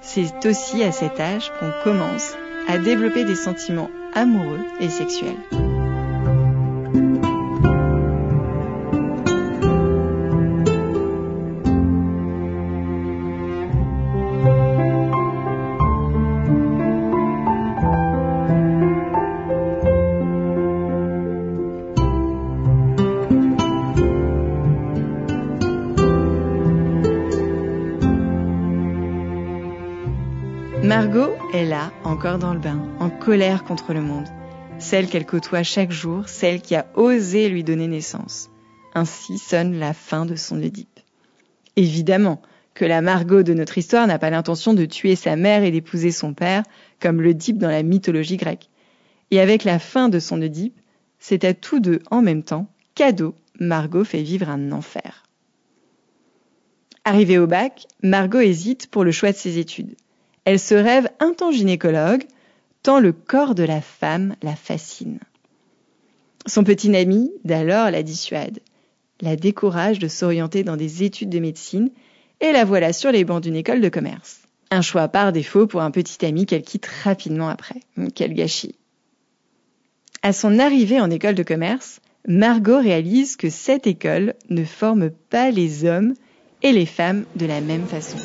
C'est 0.06 0.46
aussi 0.46 0.82
à 0.82 0.92
cet 0.92 1.18
âge 1.18 1.50
qu'on 1.58 1.72
commence 1.82 2.34
à 2.68 2.78
développer 2.78 3.24
des 3.24 3.34
sentiments 3.34 3.90
amoureux 4.14 4.60
et 4.80 4.90
sexuels. 4.90 5.34
Encore 32.14 32.38
dans 32.38 32.54
le 32.54 32.60
bain, 32.60 32.80
en 33.00 33.10
colère 33.10 33.64
contre 33.64 33.92
le 33.92 34.00
monde. 34.00 34.28
Celle 34.78 35.08
qu'elle 35.08 35.26
côtoie 35.26 35.64
chaque 35.64 35.90
jour, 35.90 36.28
celle 36.28 36.60
qui 36.62 36.76
a 36.76 36.86
osé 36.94 37.48
lui 37.48 37.64
donner 37.64 37.88
naissance. 37.88 38.50
Ainsi 38.94 39.36
sonne 39.36 39.80
la 39.80 39.92
fin 39.92 40.24
de 40.24 40.36
son 40.36 40.62
Oedipe. 40.62 41.00
Évidemment 41.74 42.40
que 42.72 42.84
la 42.84 43.02
Margot 43.02 43.42
de 43.42 43.52
notre 43.52 43.78
histoire 43.78 44.06
n'a 44.06 44.20
pas 44.20 44.30
l'intention 44.30 44.74
de 44.74 44.84
tuer 44.84 45.16
sa 45.16 45.34
mère 45.34 45.64
et 45.64 45.72
d'épouser 45.72 46.12
son 46.12 46.34
père, 46.34 46.62
comme 47.00 47.20
l'Oedipe 47.20 47.58
dans 47.58 47.68
la 47.68 47.82
mythologie 47.82 48.36
grecque. 48.36 48.70
Et 49.32 49.40
avec 49.40 49.64
la 49.64 49.80
fin 49.80 50.08
de 50.08 50.20
son 50.20 50.40
Oedipe, 50.40 50.78
c'est 51.18 51.42
à 51.42 51.52
tous 51.52 51.80
deux 51.80 51.98
en 52.12 52.22
même 52.22 52.44
temps, 52.44 52.68
cadeau, 52.94 53.34
Margot 53.58 54.04
fait 54.04 54.22
vivre 54.22 54.48
un 54.48 54.70
enfer. 54.70 55.24
Arrivée 57.04 57.38
au 57.38 57.48
bac, 57.48 57.88
Margot 58.04 58.38
hésite 58.38 58.86
pour 58.86 59.02
le 59.02 59.10
choix 59.10 59.32
de 59.32 59.36
ses 59.36 59.58
études. 59.58 59.96
Elle 60.44 60.58
se 60.58 60.74
rêve 60.74 61.08
un 61.20 61.32
temps 61.32 61.52
gynécologue, 61.52 62.24
tant 62.82 63.00
le 63.00 63.12
corps 63.12 63.54
de 63.54 63.62
la 63.62 63.80
femme 63.80 64.36
la 64.42 64.54
fascine. 64.54 65.18
Son 66.46 66.64
petit 66.64 66.94
ami 66.94 67.32
d'alors 67.44 67.90
la 67.90 68.02
dissuade, 68.02 68.60
la 69.20 69.36
décourage 69.36 69.98
de 69.98 70.08
s'orienter 70.08 70.62
dans 70.62 70.76
des 70.76 71.02
études 71.02 71.30
de 71.30 71.38
médecine 71.38 71.90
et 72.40 72.52
la 72.52 72.64
voilà 72.64 72.92
sur 72.92 73.10
les 73.10 73.24
bancs 73.24 73.42
d'une 73.42 73.56
école 73.56 73.80
de 73.80 73.88
commerce. 73.88 74.42
Un 74.70 74.82
choix 74.82 75.08
par 75.08 75.32
défaut 75.32 75.66
pour 75.66 75.80
un 75.80 75.90
petit 75.90 76.24
ami 76.26 76.46
qu'elle 76.46 76.62
quitte 76.62 76.86
rapidement 77.04 77.48
après. 77.48 77.80
Quel 78.14 78.34
gâchis. 78.34 78.74
À 80.22 80.32
son 80.32 80.58
arrivée 80.58 81.00
en 81.00 81.10
école 81.10 81.34
de 81.34 81.42
commerce, 81.42 82.00
Margot 82.26 82.80
réalise 82.80 83.36
que 83.36 83.50
cette 83.50 83.86
école 83.86 84.34
ne 84.50 84.64
forme 84.64 85.10
pas 85.10 85.50
les 85.50 85.84
hommes 85.84 86.14
et 86.62 86.72
les 86.72 86.86
femmes 86.86 87.24
de 87.36 87.46
la 87.46 87.60
même 87.60 87.86
façon. 87.86 88.16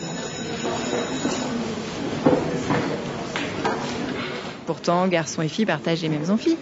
Pourtant, 4.69 5.07
garçons 5.07 5.41
et 5.41 5.47
filles 5.47 5.65
partagent 5.65 6.03
les 6.03 6.09
mêmes 6.09 6.29
amphis. 6.29 6.55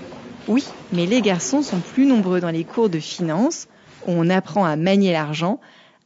Oui, 0.48 0.64
mais 0.94 1.06
les 1.06 1.22
garçons 1.22 1.62
sont 1.62 1.82
plus 1.82 2.06
nombreux 2.06 2.40
dans 2.40 2.52
les 2.52 2.64
cours 2.64 2.90
de 2.90 3.00
finance, 3.00 3.68
où 4.08 4.12
on 4.12 4.30
apprend 4.30 4.64
à 4.64 4.78
manier 4.78 5.12
l'argent, 5.12 5.60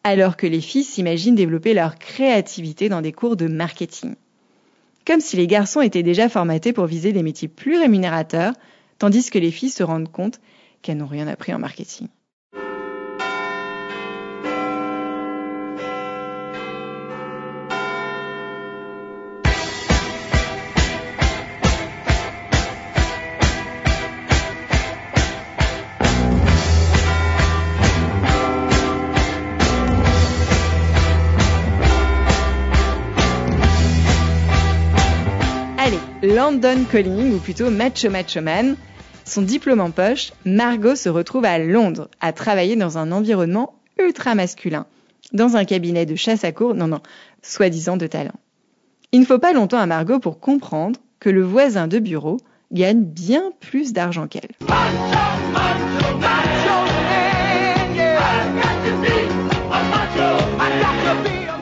alors 0.04 0.36
que 0.36 0.48
les 0.48 0.62
filles 0.62 0.84
s'imaginent 0.84 1.36
développer 1.36 1.76
leur 1.76 2.00
créativité 2.00 2.90
dans 2.90 3.04
des 3.04 3.12
cours 3.12 3.36
de 3.36 3.46
marketing. 3.46 4.16
Comme 5.06 5.22
si 5.22 5.38
les 5.38 5.46
garçons 5.46 5.82
étaient 5.82 6.02
déjà 6.02 6.28
formatés 6.28 6.74
pour 6.74 6.88
viser 6.88 7.14
des 7.14 7.22
métiers 7.22 7.48
plus 7.48 7.78
rémunérateurs, 7.78 8.54
tandis 8.98 9.30
que 9.30 9.38
les 9.38 9.52
filles 9.52 9.70
se 9.70 9.84
rendent 9.84 10.12
compte 10.12 10.40
qu'elles 10.82 10.98
n'ont 10.98 11.06
rien 11.06 11.28
appris 11.28 11.54
en 11.54 11.60
marketing. 11.60 12.08
London 36.42 36.86
Calling, 36.92 37.36
ou 37.36 37.38
plutôt 37.38 37.70
Macho 37.70 38.10
Macho 38.10 38.42
Man. 38.42 38.76
Son 39.26 39.44
diplôme 39.44 39.80
en 39.80 39.92
poche, 39.92 40.34
Margot 40.44 40.96
se 40.96 41.08
retrouve 41.08 41.46
à 41.46 41.60
Londres, 41.60 42.10
à 42.20 42.34
travailler 42.34 42.76
dans 42.76 42.98
un 42.98 43.12
environnement 43.12 43.76
ultra 44.00 44.34
masculin, 44.34 44.88
dans 45.34 45.56
un 45.56 45.66
cabinet 45.66 46.08
de 46.08 46.16
chasse 46.16 46.44
à 46.44 46.52
cour, 46.52 46.74
non 46.74 46.88
non, 46.88 47.02
soi-disant 47.44 47.96
de 47.96 48.08
talent. 48.08 48.34
Il 49.12 49.20
ne 49.20 49.26
faut 49.26 49.38
pas 49.38 49.54
longtemps 49.54 49.78
à 49.78 49.86
Margot 49.86 50.18
pour 50.18 50.40
comprendre 50.40 51.00
que 51.20 51.30
le 51.30 51.44
voisin 51.44 51.88
de 51.88 52.00
bureau 52.00 52.38
gagne 52.72 53.04
bien 53.04 53.52
plus 53.60 53.94
d'argent 53.94 54.26
qu'elle. 54.26 54.50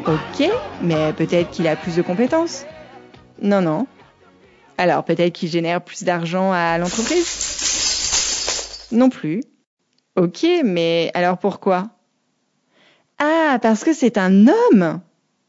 Ok, 0.07 0.49
mais 0.81 1.11
peut-être 1.11 1.49
qu'il 1.49 1.67
a 1.67 1.75
plus 1.75 1.97
de 1.97 2.01
compétences. 2.01 2.63
Non, 3.41 3.61
non. 3.61 3.85
Alors 4.79 5.03
peut-être 5.03 5.33
qu'il 5.33 5.49
génère 5.49 5.81
plus 5.81 6.05
d'argent 6.05 6.53
à 6.53 6.77
l'entreprise? 6.77 8.87
Non 8.93 9.09
plus. 9.09 9.41
Ok, 10.15 10.47
mais 10.63 11.11
alors 11.13 11.37
pourquoi? 11.37 11.89
Ah, 13.17 13.59
parce 13.61 13.83
que 13.83 13.91
c'est 13.91 14.17
un 14.17 14.47
homme 14.47 15.01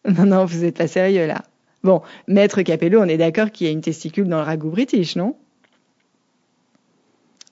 Non, 0.05 0.27
non, 0.27 0.45
vous 0.47 0.63
n'êtes 0.63 0.77
pas 0.77 0.89
sérieux 0.89 1.29
là. 1.29 1.45
Bon, 1.85 2.03
Maître 2.27 2.63
Capello, 2.63 3.01
on 3.01 3.05
est 3.05 3.19
d'accord 3.19 3.53
qu'il 3.53 3.69
y 3.69 3.71
a 3.71 3.73
une 3.73 3.83
testicule 3.83 4.27
dans 4.27 4.39
le 4.39 4.43
ragoût 4.43 4.71
british, 4.71 5.15
non? 5.15 5.37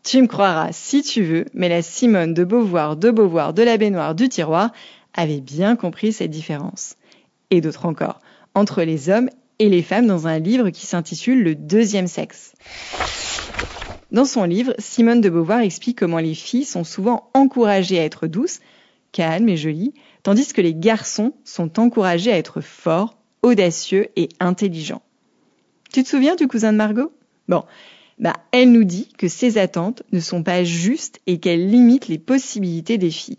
Tu 0.03 0.21
me 0.21 0.27
croiras 0.27 0.73
si 0.73 1.03
tu 1.03 1.23
veux, 1.23 1.45
mais 1.55 1.69
la 1.69 1.83
Simone 1.83 2.35
de 2.35 2.43
Beauvoir, 2.43 2.97
de 2.97 3.13
Beauvoir, 3.13 3.55
de 3.55 3.63
la 3.63 3.77
baignoire, 3.77 4.17
du 4.17 4.29
tiroir 4.29 4.73
avait 5.15 5.41
bien 5.41 5.77
compris 5.77 6.13
cette 6.13 6.33
différence. 6.33 6.97
Et 7.51 7.61
d'autres 7.61 7.87
encore, 7.87 8.19
entre 8.57 8.83
les 8.83 9.11
hommes 9.11 9.31
et 9.59 9.69
les 9.69 9.83
femmes 9.83 10.07
dans 10.07 10.27
un 10.27 10.39
livre 10.39 10.71
qui 10.71 10.87
s'intitule 10.87 11.43
Le 11.43 11.55
deuxième 11.55 12.07
sexe. 12.07 12.53
Dans 14.11 14.25
son 14.25 14.45
livre, 14.45 14.75
Simone 14.79 15.21
de 15.21 15.29
Beauvoir 15.29 15.61
explique 15.61 15.99
comment 15.99 16.19
les 16.19 16.35
filles 16.35 16.65
sont 16.65 16.85
souvent 16.85 17.31
encouragées 17.35 17.99
à 17.99 18.05
être 18.05 18.27
douces, 18.27 18.61
calmes 19.13 19.49
et 19.49 19.57
jolies, 19.57 19.93
tandis 20.23 20.53
que 20.53 20.61
les 20.61 20.75
garçons 20.75 21.35
sont 21.45 21.79
encouragés 21.79 22.33
à 22.33 22.39
être 22.39 22.61
forts, 22.61 23.19
audacieux 23.43 24.09
et 24.17 24.29
intelligents. 24.41 25.03
Tu 25.93 26.03
te 26.03 26.09
souviens 26.09 26.37
du 26.37 26.49
cousin 26.49 26.73
de 26.73 26.79
Margot? 26.79 27.13
Bon, 27.49 27.65
bah, 28.19 28.35
elle 28.53 28.73
nous 28.73 28.85
dit 28.85 29.09
que 29.19 29.29
ces 29.29 29.59
attentes 29.59 30.03
ne 30.13 30.21
sont 30.21 30.43
pas 30.43 30.65
justes 30.65 31.21
et 31.27 31.39
qu'elles 31.39 31.69
limitent 31.69 32.09
les 32.09 32.19
possibilités 32.19 32.99
des 32.99 33.11
filles. 33.11 33.39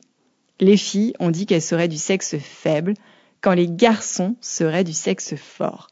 Les 0.59 0.77
filles 0.77 1.13
ont 1.19 1.31
dit 1.31 1.45
qu'elles 1.45 1.61
seraient 1.61 1.87
du 1.87 1.97
sexe 1.97 2.37
faible, 2.37 2.93
quand 3.41 3.53
les 3.53 3.69
garçons 3.69 4.35
seraient 4.41 4.83
du 4.83 4.93
sexe 4.93 5.35
fort. 5.35 5.87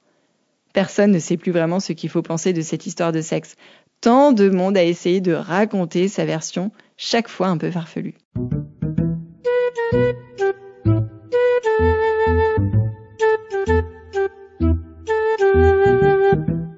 Personne 0.77 1.09
ne 1.09 1.17
sait 1.17 1.37
plus 1.37 1.51
vraiment 1.51 1.79
ce 1.79 1.91
qu'il 1.91 2.07
faut 2.07 2.21
penser 2.21 2.53
de 2.53 2.61
cette 2.61 2.85
histoire 2.85 3.11
de 3.11 3.21
sexe. 3.21 3.55
Tant 3.99 4.31
de 4.31 4.47
monde 4.47 4.77
a 4.77 4.83
essayé 4.83 5.21
de 5.21 5.33
raconter 5.33 6.07
sa 6.07 6.23
version, 6.23 6.71
chaque 6.97 7.29
fois 7.29 7.47
un 7.47 7.57
peu 7.57 7.71
farfelue. 7.71 8.13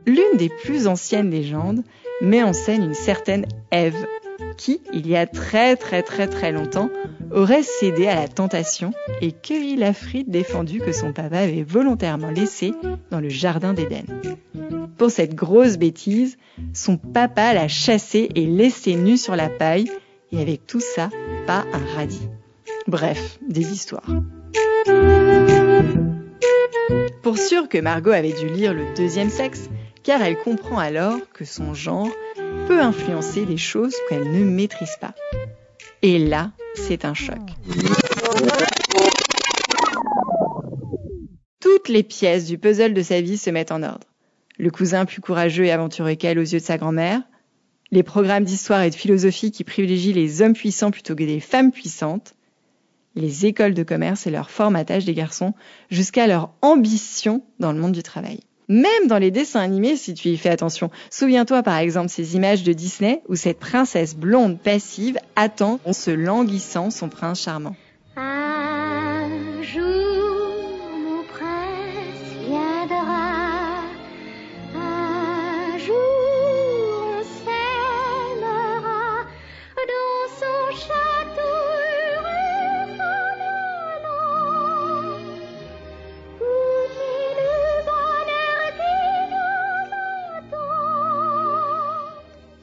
L'une 0.06 0.38
des 0.38 0.50
plus 0.64 0.88
anciennes 0.88 1.32
légendes 1.32 1.84
met 2.22 2.42
en 2.42 2.54
scène 2.54 2.86
une 2.86 2.94
certaine 2.94 3.48
Ève, 3.70 4.06
qui, 4.56 4.80
il 4.94 5.10
y 5.10 5.18
a 5.18 5.28
très 5.28 5.76
très 5.76 6.04
très 6.04 6.28
très 6.28 6.54
longtemps, 6.54 6.90
aurait 7.32 7.64
cédé 7.64 8.08
à 8.08 8.16
la 8.16 8.28
tentation 8.28 8.92
et 9.22 9.32
cueilli 9.32 9.76
la 9.76 9.94
frite 9.94 10.30
défendue 10.30 10.80
que 10.80 10.92
son 10.92 11.14
papa 11.14 11.40
avait 11.40 11.64
volontairement 11.64 12.32
laissée 12.32 12.74
dans 13.12 13.20
le 13.20 13.30
jardin 13.30 13.74
d'Éden. 13.74 14.06
Pour 14.98 15.12
cette 15.12 15.36
grosse 15.36 15.78
bêtise, 15.78 16.38
son 16.74 16.98
papa 16.98 17.54
l'a 17.54 17.68
chassée 17.68 18.30
et 18.36 18.46
laissée 18.46 18.96
nue 18.96 19.18
sur 19.18 19.36
la 19.36 19.50
paille, 19.50 19.90
et 20.32 20.42
avec 20.42 20.68
tout 20.68 20.82
ça, 20.82 21.10
pas 21.48 21.66
un 21.74 21.96
radis. 21.96 22.28
Bref, 22.88 23.40
des 23.48 23.72
histoires. 23.72 24.10
Pour 27.22 27.38
sûr 27.38 27.70
que 27.70 27.78
Margot 27.78 28.12
avait 28.12 28.34
dû 28.34 28.48
lire 28.48 28.74
le 28.74 28.94
deuxième 28.96 29.30
sexe, 29.30 29.70
car 30.04 30.22
elle 30.22 30.38
comprend 30.38 30.80
alors 30.80 31.20
que 31.34 31.46
son 31.46 31.74
genre 31.74 32.10
peut 32.68 32.82
influencer 32.82 33.46
les 33.46 33.58
choses 33.58 33.96
qu'elle 34.08 34.32
ne 34.32 34.44
maîtrise 34.44 34.98
pas. 35.00 35.14
Et 36.02 36.18
là, 36.18 36.52
c'est 36.76 37.04
un 37.04 37.14
choc. 37.14 37.40
Toutes 41.60 41.90
les 41.90 42.04
pièces 42.04 42.46
du 42.46 42.58
puzzle 42.58 42.94
de 42.94 43.02
sa 43.02 43.20
vie 43.20 43.38
se 43.38 43.50
mettent 43.50 43.74
en 43.74 43.84
ordre. 43.84 44.08
Le 44.58 44.72
cousin 44.72 45.06
plus 45.06 45.22
courageux 45.22 45.66
et 45.66 45.72
aventureux 45.72 46.16
qu'elle 46.16 46.40
aux 46.40 46.44
yeux 46.44 46.60
de 46.60 46.64
sa 46.64 46.78
grand-mère, 46.78 47.22
les 47.92 48.04
programmes 48.04 48.46
d'histoire 48.46 48.84
et 48.84 48.90
de 48.90 48.96
philosophie 48.96 49.52
qui 49.52 49.64
privilégient 49.64 50.14
les 50.14 50.42
hommes 50.42 50.54
puissants 50.54 50.92
plutôt 50.92 51.16
que 51.16 51.24
des 51.24 51.40
femmes 51.42 51.72
puissantes, 51.72 52.36
les 53.16 53.46
écoles 53.46 53.74
de 53.74 53.84
commerce 53.84 54.26
et 54.26 54.32
leur 54.32 54.50
formatage 54.50 55.06
des 55.06 55.14
garçons 55.14 55.54
jusqu'à 55.90 56.28
leur 56.28 56.54
ambition 56.62 57.44
dans 57.60 57.74
le 57.74 57.80
monde 57.80 57.92
du 57.92 58.04
travail. 58.04 58.40
Même 58.70 59.08
dans 59.08 59.18
les 59.18 59.32
dessins 59.32 59.62
animés, 59.62 59.96
si 59.96 60.14
tu 60.14 60.30
y 60.30 60.38
fais 60.38 60.50
attention. 60.50 60.92
Souviens-toi 61.10 61.64
par 61.64 61.78
exemple 61.78 62.10
ces 62.10 62.36
images 62.36 62.62
de 62.62 62.72
Disney 62.72 63.22
où 63.28 63.36
cette 63.36 63.58
princesse 63.58 64.16
blonde 64.16 64.60
passive 64.60 65.18
attend 65.36 65.80
en 65.86 65.94
se 65.94 66.12
languissant 66.12 66.92
son 66.92 67.10
prince 67.10 67.42
charmant. 67.42 67.76
Un 68.16 68.69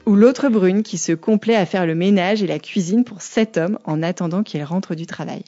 Ou 0.07 0.15
l'autre 0.15 0.47
brune 0.47 0.83
qui 0.83 0.97
se 0.97 1.11
complaît 1.11 1.57
à 1.57 1.65
faire 1.65 1.85
le 1.85 1.93
ménage 1.93 2.41
et 2.41 2.47
la 2.47 2.59
cuisine 2.59 3.03
pour 3.03 3.21
sept 3.21 3.57
hommes 3.57 3.77
en 3.83 4.01
attendant 4.01 4.41
qu'ils 4.41 4.63
rentrent 4.63 4.95
du 4.95 5.05
travail. 5.05 5.43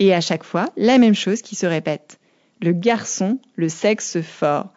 Et 0.00 0.12
à 0.12 0.20
chaque 0.20 0.42
fois, 0.42 0.70
la 0.76 0.98
même 0.98 1.14
chose 1.14 1.40
qui 1.40 1.54
se 1.54 1.66
répète. 1.66 2.18
Le 2.60 2.72
garçon, 2.72 3.38
le 3.54 3.68
sexe 3.68 4.20
fort, 4.22 4.72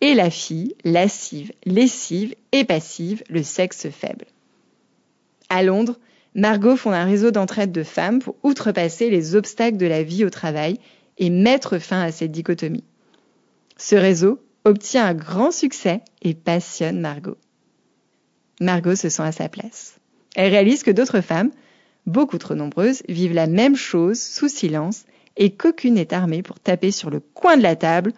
et 0.00 0.14
la 0.14 0.30
fille, 0.30 0.74
lascive, 0.82 1.52
lessive 1.66 2.34
et 2.52 2.64
passive, 2.64 3.22
le 3.28 3.42
sexe 3.42 3.90
faible. 3.90 4.24
À 5.50 5.62
Londres, 5.62 5.98
Margot 6.34 6.76
fonde 6.76 6.94
un 6.94 7.04
réseau 7.04 7.30
d'entraide 7.30 7.70
de 7.70 7.82
femmes 7.82 8.20
pour 8.20 8.36
outrepasser 8.42 9.10
les 9.10 9.34
obstacles 9.34 9.76
de 9.76 9.84
la 9.84 10.02
vie 10.02 10.24
au 10.24 10.30
travail 10.30 10.78
et 11.18 11.28
mettre 11.28 11.78
fin 11.78 12.00
à 12.00 12.12
cette 12.12 12.32
dichotomie. 12.32 12.84
Ce 13.76 13.94
réseau 13.94 14.40
obtient 14.64 15.04
un 15.04 15.14
grand 15.14 15.50
succès 15.50 16.00
et 16.22 16.32
passionne 16.32 16.98
Margot. 16.98 17.36
Margot 18.60 18.96
se 18.96 19.08
sent 19.08 19.22
à 19.22 19.32
sa 19.32 19.48
place. 19.48 19.98
Elle 20.34 20.50
réalise 20.50 20.82
que 20.82 20.90
d'autres 20.90 21.20
femmes, 21.20 21.50
beaucoup 22.06 22.38
trop 22.38 22.54
nombreuses, 22.54 23.02
vivent 23.08 23.34
la 23.34 23.46
même 23.46 23.76
chose 23.76 24.20
sous 24.20 24.48
silence 24.48 25.04
et 25.36 25.50
qu'aucune 25.54 25.94
n'est 25.94 26.14
armée 26.14 26.42
pour 26.42 26.58
taper 26.58 26.90
sur 26.90 27.10
le 27.10 27.20
coin 27.20 27.56
de 27.56 27.62
la 27.62 27.76
table, 27.76 28.12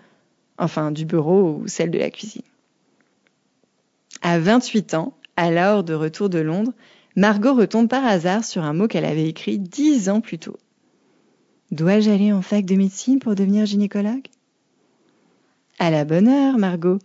enfin 0.58 0.90
du 0.90 1.04
bureau 1.04 1.60
ou 1.60 1.68
celle 1.68 1.90
de 1.90 1.98
la 1.98 2.10
cuisine. 2.10 2.42
À 4.22 4.38
28 4.38 4.94
ans, 4.94 5.14
l'heure 5.48 5.84
de 5.84 5.94
retour 5.94 6.28
de 6.28 6.38
Londres, 6.38 6.74
Margot 7.16 7.54
retombe 7.54 7.88
par 7.88 8.04
hasard 8.04 8.44
sur 8.44 8.62
un 8.62 8.74
mot 8.74 8.88
qu'elle 8.88 9.06
avait 9.06 9.28
écrit 9.28 9.58
dix 9.58 10.10
ans 10.10 10.20
plus 10.20 10.38
tôt. 10.38 10.58
Dois-je 11.70 12.10
aller 12.10 12.32
en 12.32 12.42
fac 12.42 12.66
de 12.66 12.74
médecine 12.74 13.20
pour 13.20 13.34
devenir 13.34 13.64
gynécologue? 13.64 14.26
À 15.78 15.90
la 15.90 16.04
bonne 16.04 16.28
heure, 16.28 16.58
Margot. 16.58 16.98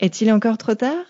Est-il 0.00 0.32
encore 0.32 0.58
trop 0.58 0.74
tard? 0.74 1.04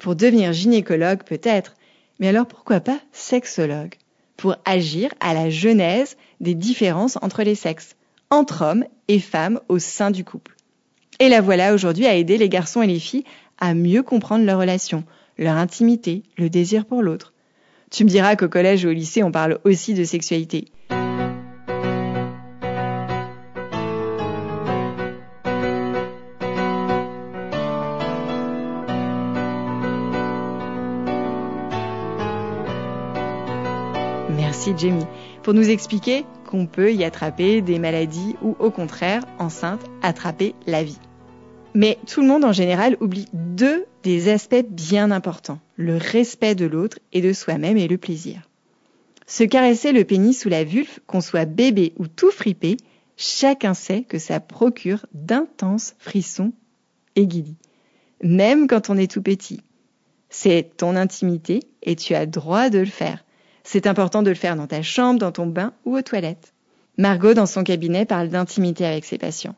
Pour 0.00 0.16
devenir 0.16 0.54
gynécologue, 0.54 1.24
peut-être, 1.24 1.74
mais 2.18 2.28
alors 2.28 2.46
pourquoi 2.46 2.80
pas 2.80 2.98
sexologue? 3.12 3.96
Pour 4.38 4.56
agir 4.64 5.12
à 5.20 5.34
la 5.34 5.50
genèse 5.50 6.16
des 6.40 6.54
différences 6.54 7.18
entre 7.20 7.42
les 7.42 7.54
sexes, 7.54 7.96
entre 8.30 8.62
hommes 8.64 8.86
et 9.08 9.20
femmes 9.20 9.60
au 9.68 9.78
sein 9.78 10.10
du 10.10 10.24
couple. 10.24 10.56
Et 11.18 11.28
la 11.28 11.42
voilà 11.42 11.74
aujourd'hui 11.74 12.06
à 12.06 12.14
aider 12.14 12.38
les 12.38 12.48
garçons 12.48 12.80
et 12.80 12.86
les 12.86 12.98
filles 12.98 13.24
à 13.58 13.74
mieux 13.74 14.02
comprendre 14.02 14.46
leurs 14.46 14.60
relations, 14.60 15.04
leur 15.36 15.56
intimité, 15.56 16.22
le 16.38 16.48
désir 16.48 16.86
pour 16.86 17.02
l'autre. 17.02 17.34
Tu 17.90 18.04
me 18.04 18.08
diras 18.08 18.36
qu'au 18.36 18.48
collège 18.48 18.86
ou 18.86 18.88
au 18.88 18.92
lycée, 18.92 19.22
on 19.22 19.32
parle 19.32 19.58
aussi 19.64 19.92
de 19.92 20.04
sexualité. 20.04 20.64
Pour 35.42 35.54
nous 35.54 35.68
expliquer 35.68 36.24
qu'on 36.48 36.66
peut 36.66 36.92
y 36.92 37.04
attraper 37.04 37.60
des 37.60 37.78
maladies 37.78 38.36
ou 38.42 38.56
au 38.58 38.70
contraire, 38.70 39.24
enceinte, 39.38 39.84
attraper 40.02 40.54
la 40.66 40.82
vie. 40.82 40.98
Mais 41.74 41.98
tout 42.06 42.20
le 42.20 42.26
monde 42.26 42.44
en 42.44 42.52
général 42.52 42.96
oublie 43.00 43.26
deux 43.32 43.86
des 44.02 44.28
aspects 44.28 44.64
bien 44.68 45.10
importants, 45.10 45.60
le 45.76 45.96
respect 45.96 46.54
de 46.54 46.66
l'autre 46.66 46.98
et 47.12 47.20
de 47.20 47.32
soi-même 47.32 47.76
et 47.76 47.88
le 47.88 47.98
plaisir. 47.98 48.48
Se 49.26 49.44
caresser 49.44 49.92
le 49.92 50.04
pénis 50.04 50.40
sous 50.40 50.48
la 50.48 50.64
vulve, 50.64 50.98
qu'on 51.06 51.20
soit 51.20 51.44
bébé 51.44 51.92
ou 51.98 52.08
tout 52.08 52.32
fripé, 52.32 52.76
chacun 53.16 53.74
sait 53.74 54.02
que 54.02 54.18
ça 54.18 54.40
procure 54.40 55.06
d'intenses 55.12 55.94
frissons 55.98 56.52
et 57.14 57.26
guillis, 57.26 57.56
même 58.22 58.66
quand 58.66 58.90
on 58.90 58.96
est 58.96 59.10
tout 59.10 59.22
petit. 59.22 59.60
C'est 60.30 60.70
ton 60.76 60.96
intimité 60.96 61.60
et 61.82 61.96
tu 61.96 62.14
as 62.14 62.26
droit 62.26 62.70
de 62.70 62.78
le 62.78 62.86
faire. 62.86 63.24
C'est 63.72 63.86
important 63.86 64.24
de 64.24 64.30
le 64.30 64.34
faire 64.34 64.56
dans 64.56 64.66
ta 64.66 64.82
chambre, 64.82 65.20
dans 65.20 65.30
ton 65.30 65.46
bain 65.46 65.72
ou 65.84 65.96
aux 65.96 66.02
toilettes. 66.02 66.54
Margot, 66.98 67.34
dans 67.34 67.46
son 67.46 67.62
cabinet, 67.62 68.04
parle 68.04 68.28
d'intimité 68.28 68.84
avec 68.84 69.04
ses 69.04 69.16
patients. 69.16 69.54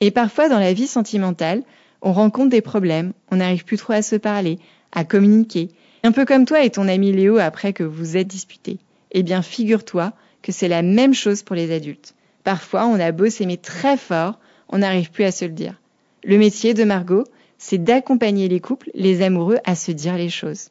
Et 0.00 0.10
parfois, 0.10 0.48
dans 0.48 0.58
la 0.58 0.72
vie 0.72 0.88
sentimentale, 0.88 1.62
on 2.02 2.12
rencontre 2.12 2.48
des 2.48 2.60
problèmes, 2.60 3.12
on 3.30 3.36
n'arrive 3.36 3.64
plus 3.64 3.76
trop 3.76 3.92
à 3.92 4.02
se 4.02 4.16
parler, 4.16 4.58
à 4.90 5.04
communiquer. 5.04 5.68
Un 6.02 6.10
peu 6.10 6.24
comme 6.24 6.44
toi 6.44 6.64
et 6.64 6.70
ton 6.70 6.88
ami 6.88 7.12
Léo 7.12 7.38
après 7.38 7.72
que 7.72 7.84
vous 7.84 8.16
êtes 8.16 8.26
disputés. 8.26 8.80
Eh 9.12 9.22
bien, 9.22 9.40
figure-toi 9.40 10.12
que 10.42 10.50
c'est 10.50 10.66
la 10.66 10.82
même 10.82 11.14
chose 11.14 11.44
pour 11.44 11.54
les 11.54 11.72
adultes. 11.72 12.16
Parfois, 12.42 12.86
on 12.86 12.98
a 12.98 13.12
beau 13.12 13.30
s'aimer 13.30 13.58
très 13.58 13.96
fort, 13.96 14.40
on 14.70 14.78
n'arrive 14.78 15.12
plus 15.12 15.22
à 15.22 15.30
se 15.30 15.44
le 15.44 15.52
dire. 15.52 15.80
Le 16.24 16.36
métier 16.36 16.74
de 16.74 16.82
Margot, 16.82 17.26
c'est 17.58 17.78
d'accompagner 17.78 18.48
les 18.48 18.58
couples, 18.58 18.90
les 18.92 19.22
amoureux, 19.22 19.58
à 19.64 19.76
se 19.76 19.92
dire 19.92 20.16
les 20.16 20.30
choses. 20.30 20.70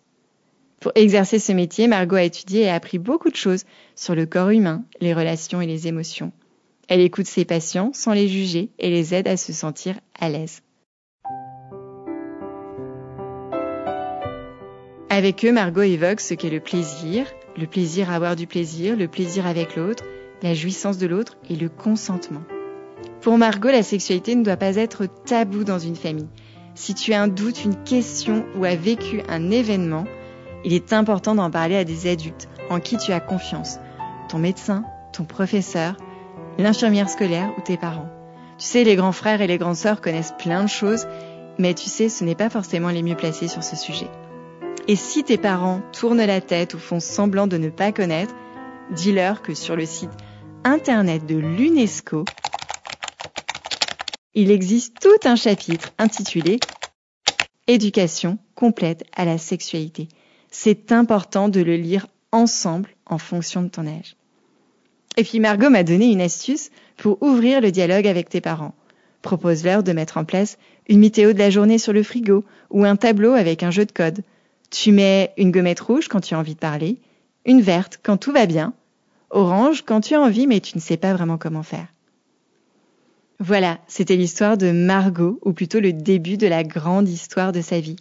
Pour 0.80 0.94
exercer 0.96 1.40
ce 1.40 1.52
métier, 1.52 1.88
Margot 1.88 2.16
a 2.16 2.24
étudié 2.24 2.62
et 2.62 2.70
appris 2.70 3.00
beaucoup 3.00 3.30
de 3.30 3.36
choses 3.36 3.66
sur 3.96 4.16
le 4.16 4.26
corps 4.26 4.50
humain, 4.50 4.84
les 5.02 5.14
relations 5.14 5.62
et 5.62 5.68
les 5.68 5.88
émotions. 5.88 6.32
Elle 6.88 7.02
écoute 7.02 7.28
ses 7.28 7.44
patients 7.44 7.92
sans 7.94 8.14
les 8.14 8.28
juger 8.28 8.70
et 8.80 8.90
les 8.90 9.14
aide 9.14 9.28
à 9.28 9.36
se 9.36 9.52
sentir 9.52 10.00
à 10.20 10.30
l'aise. 10.30 10.62
Avec 15.10 15.44
eux, 15.44 15.52
Margot 15.52 15.82
évoque 15.82 16.22
ce 16.22 16.34
qu'est 16.34 16.50
le 16.50 16.62
plaisir, 16.62 17.26
le 17.58 17.68
plaisir 17.68 18.10
à 18.10 18.16
avoir 18.16 18.36
du 18.38 18.48
plaisir, 18.48 18.96
le 18.96 19.08
plaisir 19.10 19.46
avec 19.48 19.76
l'autre, 19.76 20.06
la 20.42 20.54
jouissance 20.54 20.98
de 20.98 21.08
l'autre 21.08 21.38
et 21.50 21.56
le 21.56 21.68
consentement. 21.68 22.44
Pour 23.20 23.38
Margot, 23.38 23.70
la 23.70 23.84
sexualité 23.84 24.34
ne 24.36 24.46
doit 24.46 24.56
pas 24.56 24.78
être 24.78 25.08
tabou 25.26 25.66
dans 25.66 25.80
une 25.80 25.98
famille. 25.98 26.30
Si 26.74 26.94
tu 26.94 27.12
as 27.12 27.22
un 27.22 27.28
doute, 27.28 27.66
une 27.66 27.84
question 27.84 28.46
ou 28.56 28.64
as 28.64 28.76
vécu 28.76 29.22
un 29.28 29.52
événement, 29.52 30.06
il 30.64 30.74
est 30.74 30.94
important 30.94 31.36
d'en 31.36 31.50
parler 31.50 31.76
à 31.76 31.84
des 31.84 32.10
adultes 32.10 32.50
en 32.70 32.80
qui 32.80 32.98
tu 32.98 33.12
as 33.12 33.20
confiance. 33.20 33.80
Ton 34.30 34.40
médecin, 34.40 34.84
ton 35.14 35.24
professeur, 35.24 35.96
l'infirmière 36.58 37.10
scolaire 37.10 37.52
ou 37.58 37.62
tes 37.62 37.78
parents. 37.78 38.10
Tu 38.58 38.66
sais, 38.66 38.84
les 38.84 38.96
grands 38.96 39.14
frères 39.14 39.42
et 39.42 39.48
les 39.48 39.58
grandes 39.58 39.76
sœurs 39.76 40.02
connaissent 40.02 40.34
plein 40.38 40.64
de 40.64 40.70
choses, 40.70 41.08
mais 41.58 41.74
tu 41.74 41.90
sais, 41.90 42.10
ce 42.10 42.24
n'est 42.24 42.36
pas 42.36 42.50
forcément 42.50 42.90
les 42.90 43.04
mieux 43.04 43.16
placés 43.16 43.48
sur 43.48 43.64
ce 43.64 43.76
sujet. 43.76 44.10
Et 44.88 44.96
si 44.96 45.24
tes 45.24 45.38
parents 45.38 45.82
tournent 45.94 46.26
la 46.26 46.42
tête 46.42 46.74
ou 46.74 46.80
font 46.80 47.00
semblant 47.00 47.48
de 47.48 47.58
ne 47.58 47.70
pas 47.70 47.92
connaître, 47.92 48.34
dis-leur 48.92 49.42
que 49.42 49.54
sur 49.54 49.76
le 49.76 49.86
site 49.86 50.12
internet 50.64 51.26
de 51.26 51.36
l'UNESCO, 51.36 52.26
il 54.34 54.52
existe 54.52 55.00
tout 55.00 55.28
un 55.28 55.36
chapitre 55.36 55.90
intitulé 55.98 56.60
Éducation 57.68 58.40
complète 58.56 59.04
à 59.16 59.26
la 59.26 59.38
sexualité. 59.38 60.10
C'est 60.52 60.92
important 60.92 61.50
de 61.50 61.62
le 61.62 61.76
lire 61.76 62.08
ensemble 62.32 62.90
en 63.06 63.18
fonction 63.18 63.62
de 63.62 63.70
ton 63.70 63.88
âge. 63.88 64.16
Et 65.18 65.24
puis 65.24 65.40
Margot 65.40 65.70
m'a 65.70 65.84
donné 65.84 66.12
une 66.12 66.22
astuce 66.22 66.72
pour 66.98 67.22
ouvrir 67.22 67.62
le 67.62 67.72
dialogue 67.72 68.08
avec 68.08 68.30
tes 68.30 68.42
parents. 68.42 68.74
Propose-leur 69.22 69.84
de 69.84 69.92
mettre 69.92 70.18
en 70.18 70.26
place 70.26 70.58
une 70.88 71.00
météo 71.00 71.34
de 71.34 71.40
la 71.40 71.50
journée 71.50 71.78
sur 71.78 71.94
le 71.94 72.04
frigo 72.04 72.46
ou 72.70 72.86
un 72.86 72.96
tableau 72.96 73.34
avec 73.34 73.64
un 73.64 73.72
jeu 73.72 73.86
de 73.86 73.92
code. 73.92 74.24
Tu 74.70 74.92
mets 74.92 75.34
une 75.38 75.52
gommette 75.52 75.80
rouge 75.80 76.08
quand 76.08 76.22
tu 76.22 76.36
as 76.36 76.40
envie 76.40 76.54
de 76.54 76.60
parler, 76.60 76.98
une 77.46 77.62
verte 77.62 78.00
quand 78.02 78.18
tout 78.18 78.32
va 78.32 78.46
bien, 78.46 78.74
orange 79.30 79.84
quand 79.86 80.02
tu 80.02 80.16
as 80.16 80.22
envie 80.22 80.48
mais 80.48 80.62
tu 80.62 80.78
ne 80.78 80.82
sais 80.82 80.98
pas 80.98 81.14
vraiment 81.14 81.38
comment 81.38 81.64
faire. 81.64 81.88
Voilà, 83.42 83.80
c'était 83.88 84.18
l'histoire 84.18 84.58
de 84.58 84.72
Margot, 84.72 85.40
ou 85.44 85.54
plutôt 85.54 85.80
le 85.80 85.94
début 85.94 86.36
de 86.36 86.48
la 86.48 86.66
grande 86.66 87.08
histoire 87.08 87.54
de 87.54 87.62
sa 87.62 87.80
vie. 87.80 87.96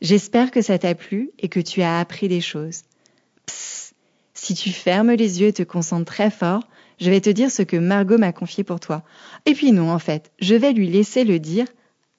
J'espère 0.00 0.50
que 0.50 0.62
ça 0.62 0.78
t'a 0.78 0.94
plu 0.94 1.30
et 1.38 1.48
que 1.48 1.60
tu 1.60 1.82
as 1.82 1.98
appris 1.98 2.28
des 2.28 2.40
choses. 2.40 2.82
Psst, 3.46 3.94
si 4.34 4.54
tu 4.54 4.70
fermes 4.70 5.12
les 5.12 5.40
yeux 5.40 5.48
et 5.48 5.52
te 5.52 5.62
concentres 5.62 6.10
très 6.10 6.30
fort, 6.30 6.62
je 6.98 7.10
vais 7.10 7.20
te 7.20 7.30
dire 7.30 7.50
ce 7.50 7.62
que 7.62 7.76
Margot 7.76 8.18
m'a 8.18 8.32
confié 8.32 8.64
pour 8.64 8.80
toi. 8.80 9.02
Et 9.46 9.54
puis 9.54 9.72
non, 9.72 9.90
en 9.90 9.98
fait, 9.98 10.32
je 10.38 10.54
vais 10.54 10.72
lui 10.72 10.88
laisser 10.88 11.24
le 11.24 11.38
dire 11.38 11.66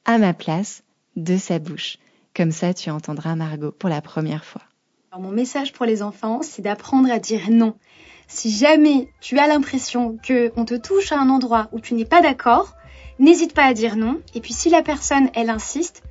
à 0.06 0.18
ma 0.18 0.34
place 0.34 0.84
de 1.16 1.38
sa 1.38 1.60
bouche. 1.60 1.98
Comme 2.36 2.52
ça, 2.52 2.74
tu 2.74 2.90
entendras 2.90 3.36
Margot 3.36 3.72
pour 3.72 3.90
la 3.90 4.02
première 4.02 4.46
fois. 4.46 4.62
Mon 5.20 5.32
message 5.32 5.74
pour 5.74 5.86
les 5.86 6.04
enfants, 6.04 6.42
c'est 6.42 6.62
d'apprendre 6.62 7.12
à 7.12 7.20
dire 7.20 7.50
non. 7.50 7.76
Si 8.28 8.50
jamais 8.50 9.10
tu 9.20 9.40
as 9.40 9.48
l'impression 9.48 10.18
qu'on 10.26 10.66
te 10.66 10.76
touche 10.78 11.12
à 11.12 11.20
un 11.20 11.30
endroit 11.30 11.68
où 11.74 11.80
tu 11.80 11.96
n'es 11.96 12.06
pas 12.06 12.22
d'accord, 12.22 12.76
n'hésite 13.20 13.54
pas 13.54 13.66
à 13.66 13.74
dire 13.74 13.98
non. 13.98 14.22
Et 14.36 14.40
puis 14.40 14.54
si 14.54 14.70
la 14.70 14.82
personne, 14.82 15.30
elle 15.36 15.50
insiste, 15.50 16.04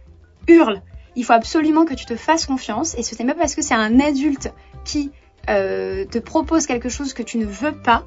hurle. 0.48 0.82
Il 1.16 1.24
faut 1.24 1.32
absolument 1.32 1.84
que 1.84 1.94
tu 1.94 2.06
te 2.06 2.16
fasses 2.16 2.46
confiance. 2.46 2.94
Et 2.96 3.02
ce 3.02 3.20
n'est 3.20 3.32
pas 3.32 3.38
parce 3.38 3.54
que 3.54 3.62
c'est 3.62 3.74
un 3.74 4.00
adulte 4.00 4.52
qui 4.84 5.10
euh, 5.48 6.04
te 6.04 6.18
propose 6.18 6.66
quelque 6.66 6.88
chose 6.88 7.12
que 7.12 7.22
tu 7.22 7.38
ne 7.38 7.46
veux 7.46 7.72
pas 7.72 8.04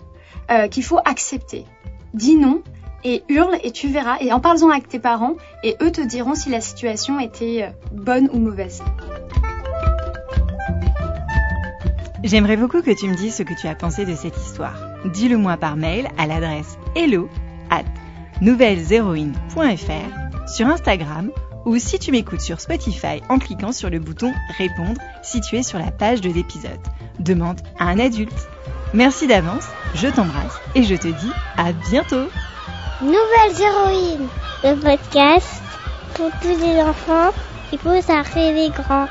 euh, 0.52 0.68
qu'il 0.68 0.84
faut 0.84 1.00
accepter. 1.06 1.66
Dis 2.14 2.36
non 2.36 2.62
et 3.04 3.24
hurle 3.28 3.58
et 3.64 3.72
tu 3.72 3.90
verras. 3.90 4.18
Et 4.22 4.32
en 4.32 4.40
parlant 4.40 4.70
avec 4.70 4.88
tes 4.88 5.00
parents 5.00 5.36
et 5.64 5.76
eux 5.82 5.92
te 5.92 6.02
diront 6.02 6.36
si 6.36 6.50
la 6.50 6.62
situation 6.62 7.20
était 7.20 7.64
euh, 7.64 7.70
bonne 7.92 8.30
ou 8.32 8.40
mauvaise. 8.40 8.82
J'aimerais 12.24 12.56
beaucoup 12.56 12.82
que 12.82 12.98
tu 12.98 13.08
me 13.08 13.16
dises 13.16 13.36
ce 13.36 13.44
que 13.44 13.54
tu 13.60 13.68
as 13.68 13.76
pensé 13.76 14.06
de 14.06 14.16
cette 14.16 14.38
histoire. 14.38 14.76
Dis-le 15.14 15.38
moi 15.38 15.58
par 15.58 15.76
mail 15.76 16.08
à 16.18 16.26
l'adresse 16.26 16.78
hello 16.96 17.30
at 17.70 17.84
nouvelleshéroïnes.fr, 18.42 20.48
sur 20.48 20.68
Instagram 20.68 21.32
ou 21.66 21.78
si 21.78 22.00
tu 22.00 22.12
m'écoutes 22.12 22.42
sur 22.42 22.60
Spotify 22.60 23.22
en 23.30 23.40
cliquant 23.40 23.72
sur 23.72 23.90
le 23.90 24.00
bouton 24.00 24.34
répondre 24.58 25.00
situé 25.22 25.64
sur 25.64 25.80
la 25.80 25.92
page 25.92 26.22
de 26.22 26.30
l'épisode. 26.30 26.80
Demande 27.20 27.62
à 27.80 27.86
un 27.86 28.00
adulte. 28.00 28.48
Merci 28.94 29.28
d'avance, 29.28 29.68
je 29.96 30.08
t'embrasse 30.08 30.60
et 30.76 30.84
je 30.84 30.96
te 30.96 31.08
dis 31.08 31.32
à 31.58 31.72
bientôt. 31.90 32.28
Nouvelles 33.02 33.62
héroïnes, 33.62 34.28
le 34.64 34.76
podcast 34.76 35.62
pour 36.14 36.30
tous 36.42 36.60
les 36.60 36.82
enfants 36.82 37.32
qui 37.70 37.78
poussent 37.78 38.10
à 38.10 38.22
rêver 38.22 38.70
grand. 38.70 39.08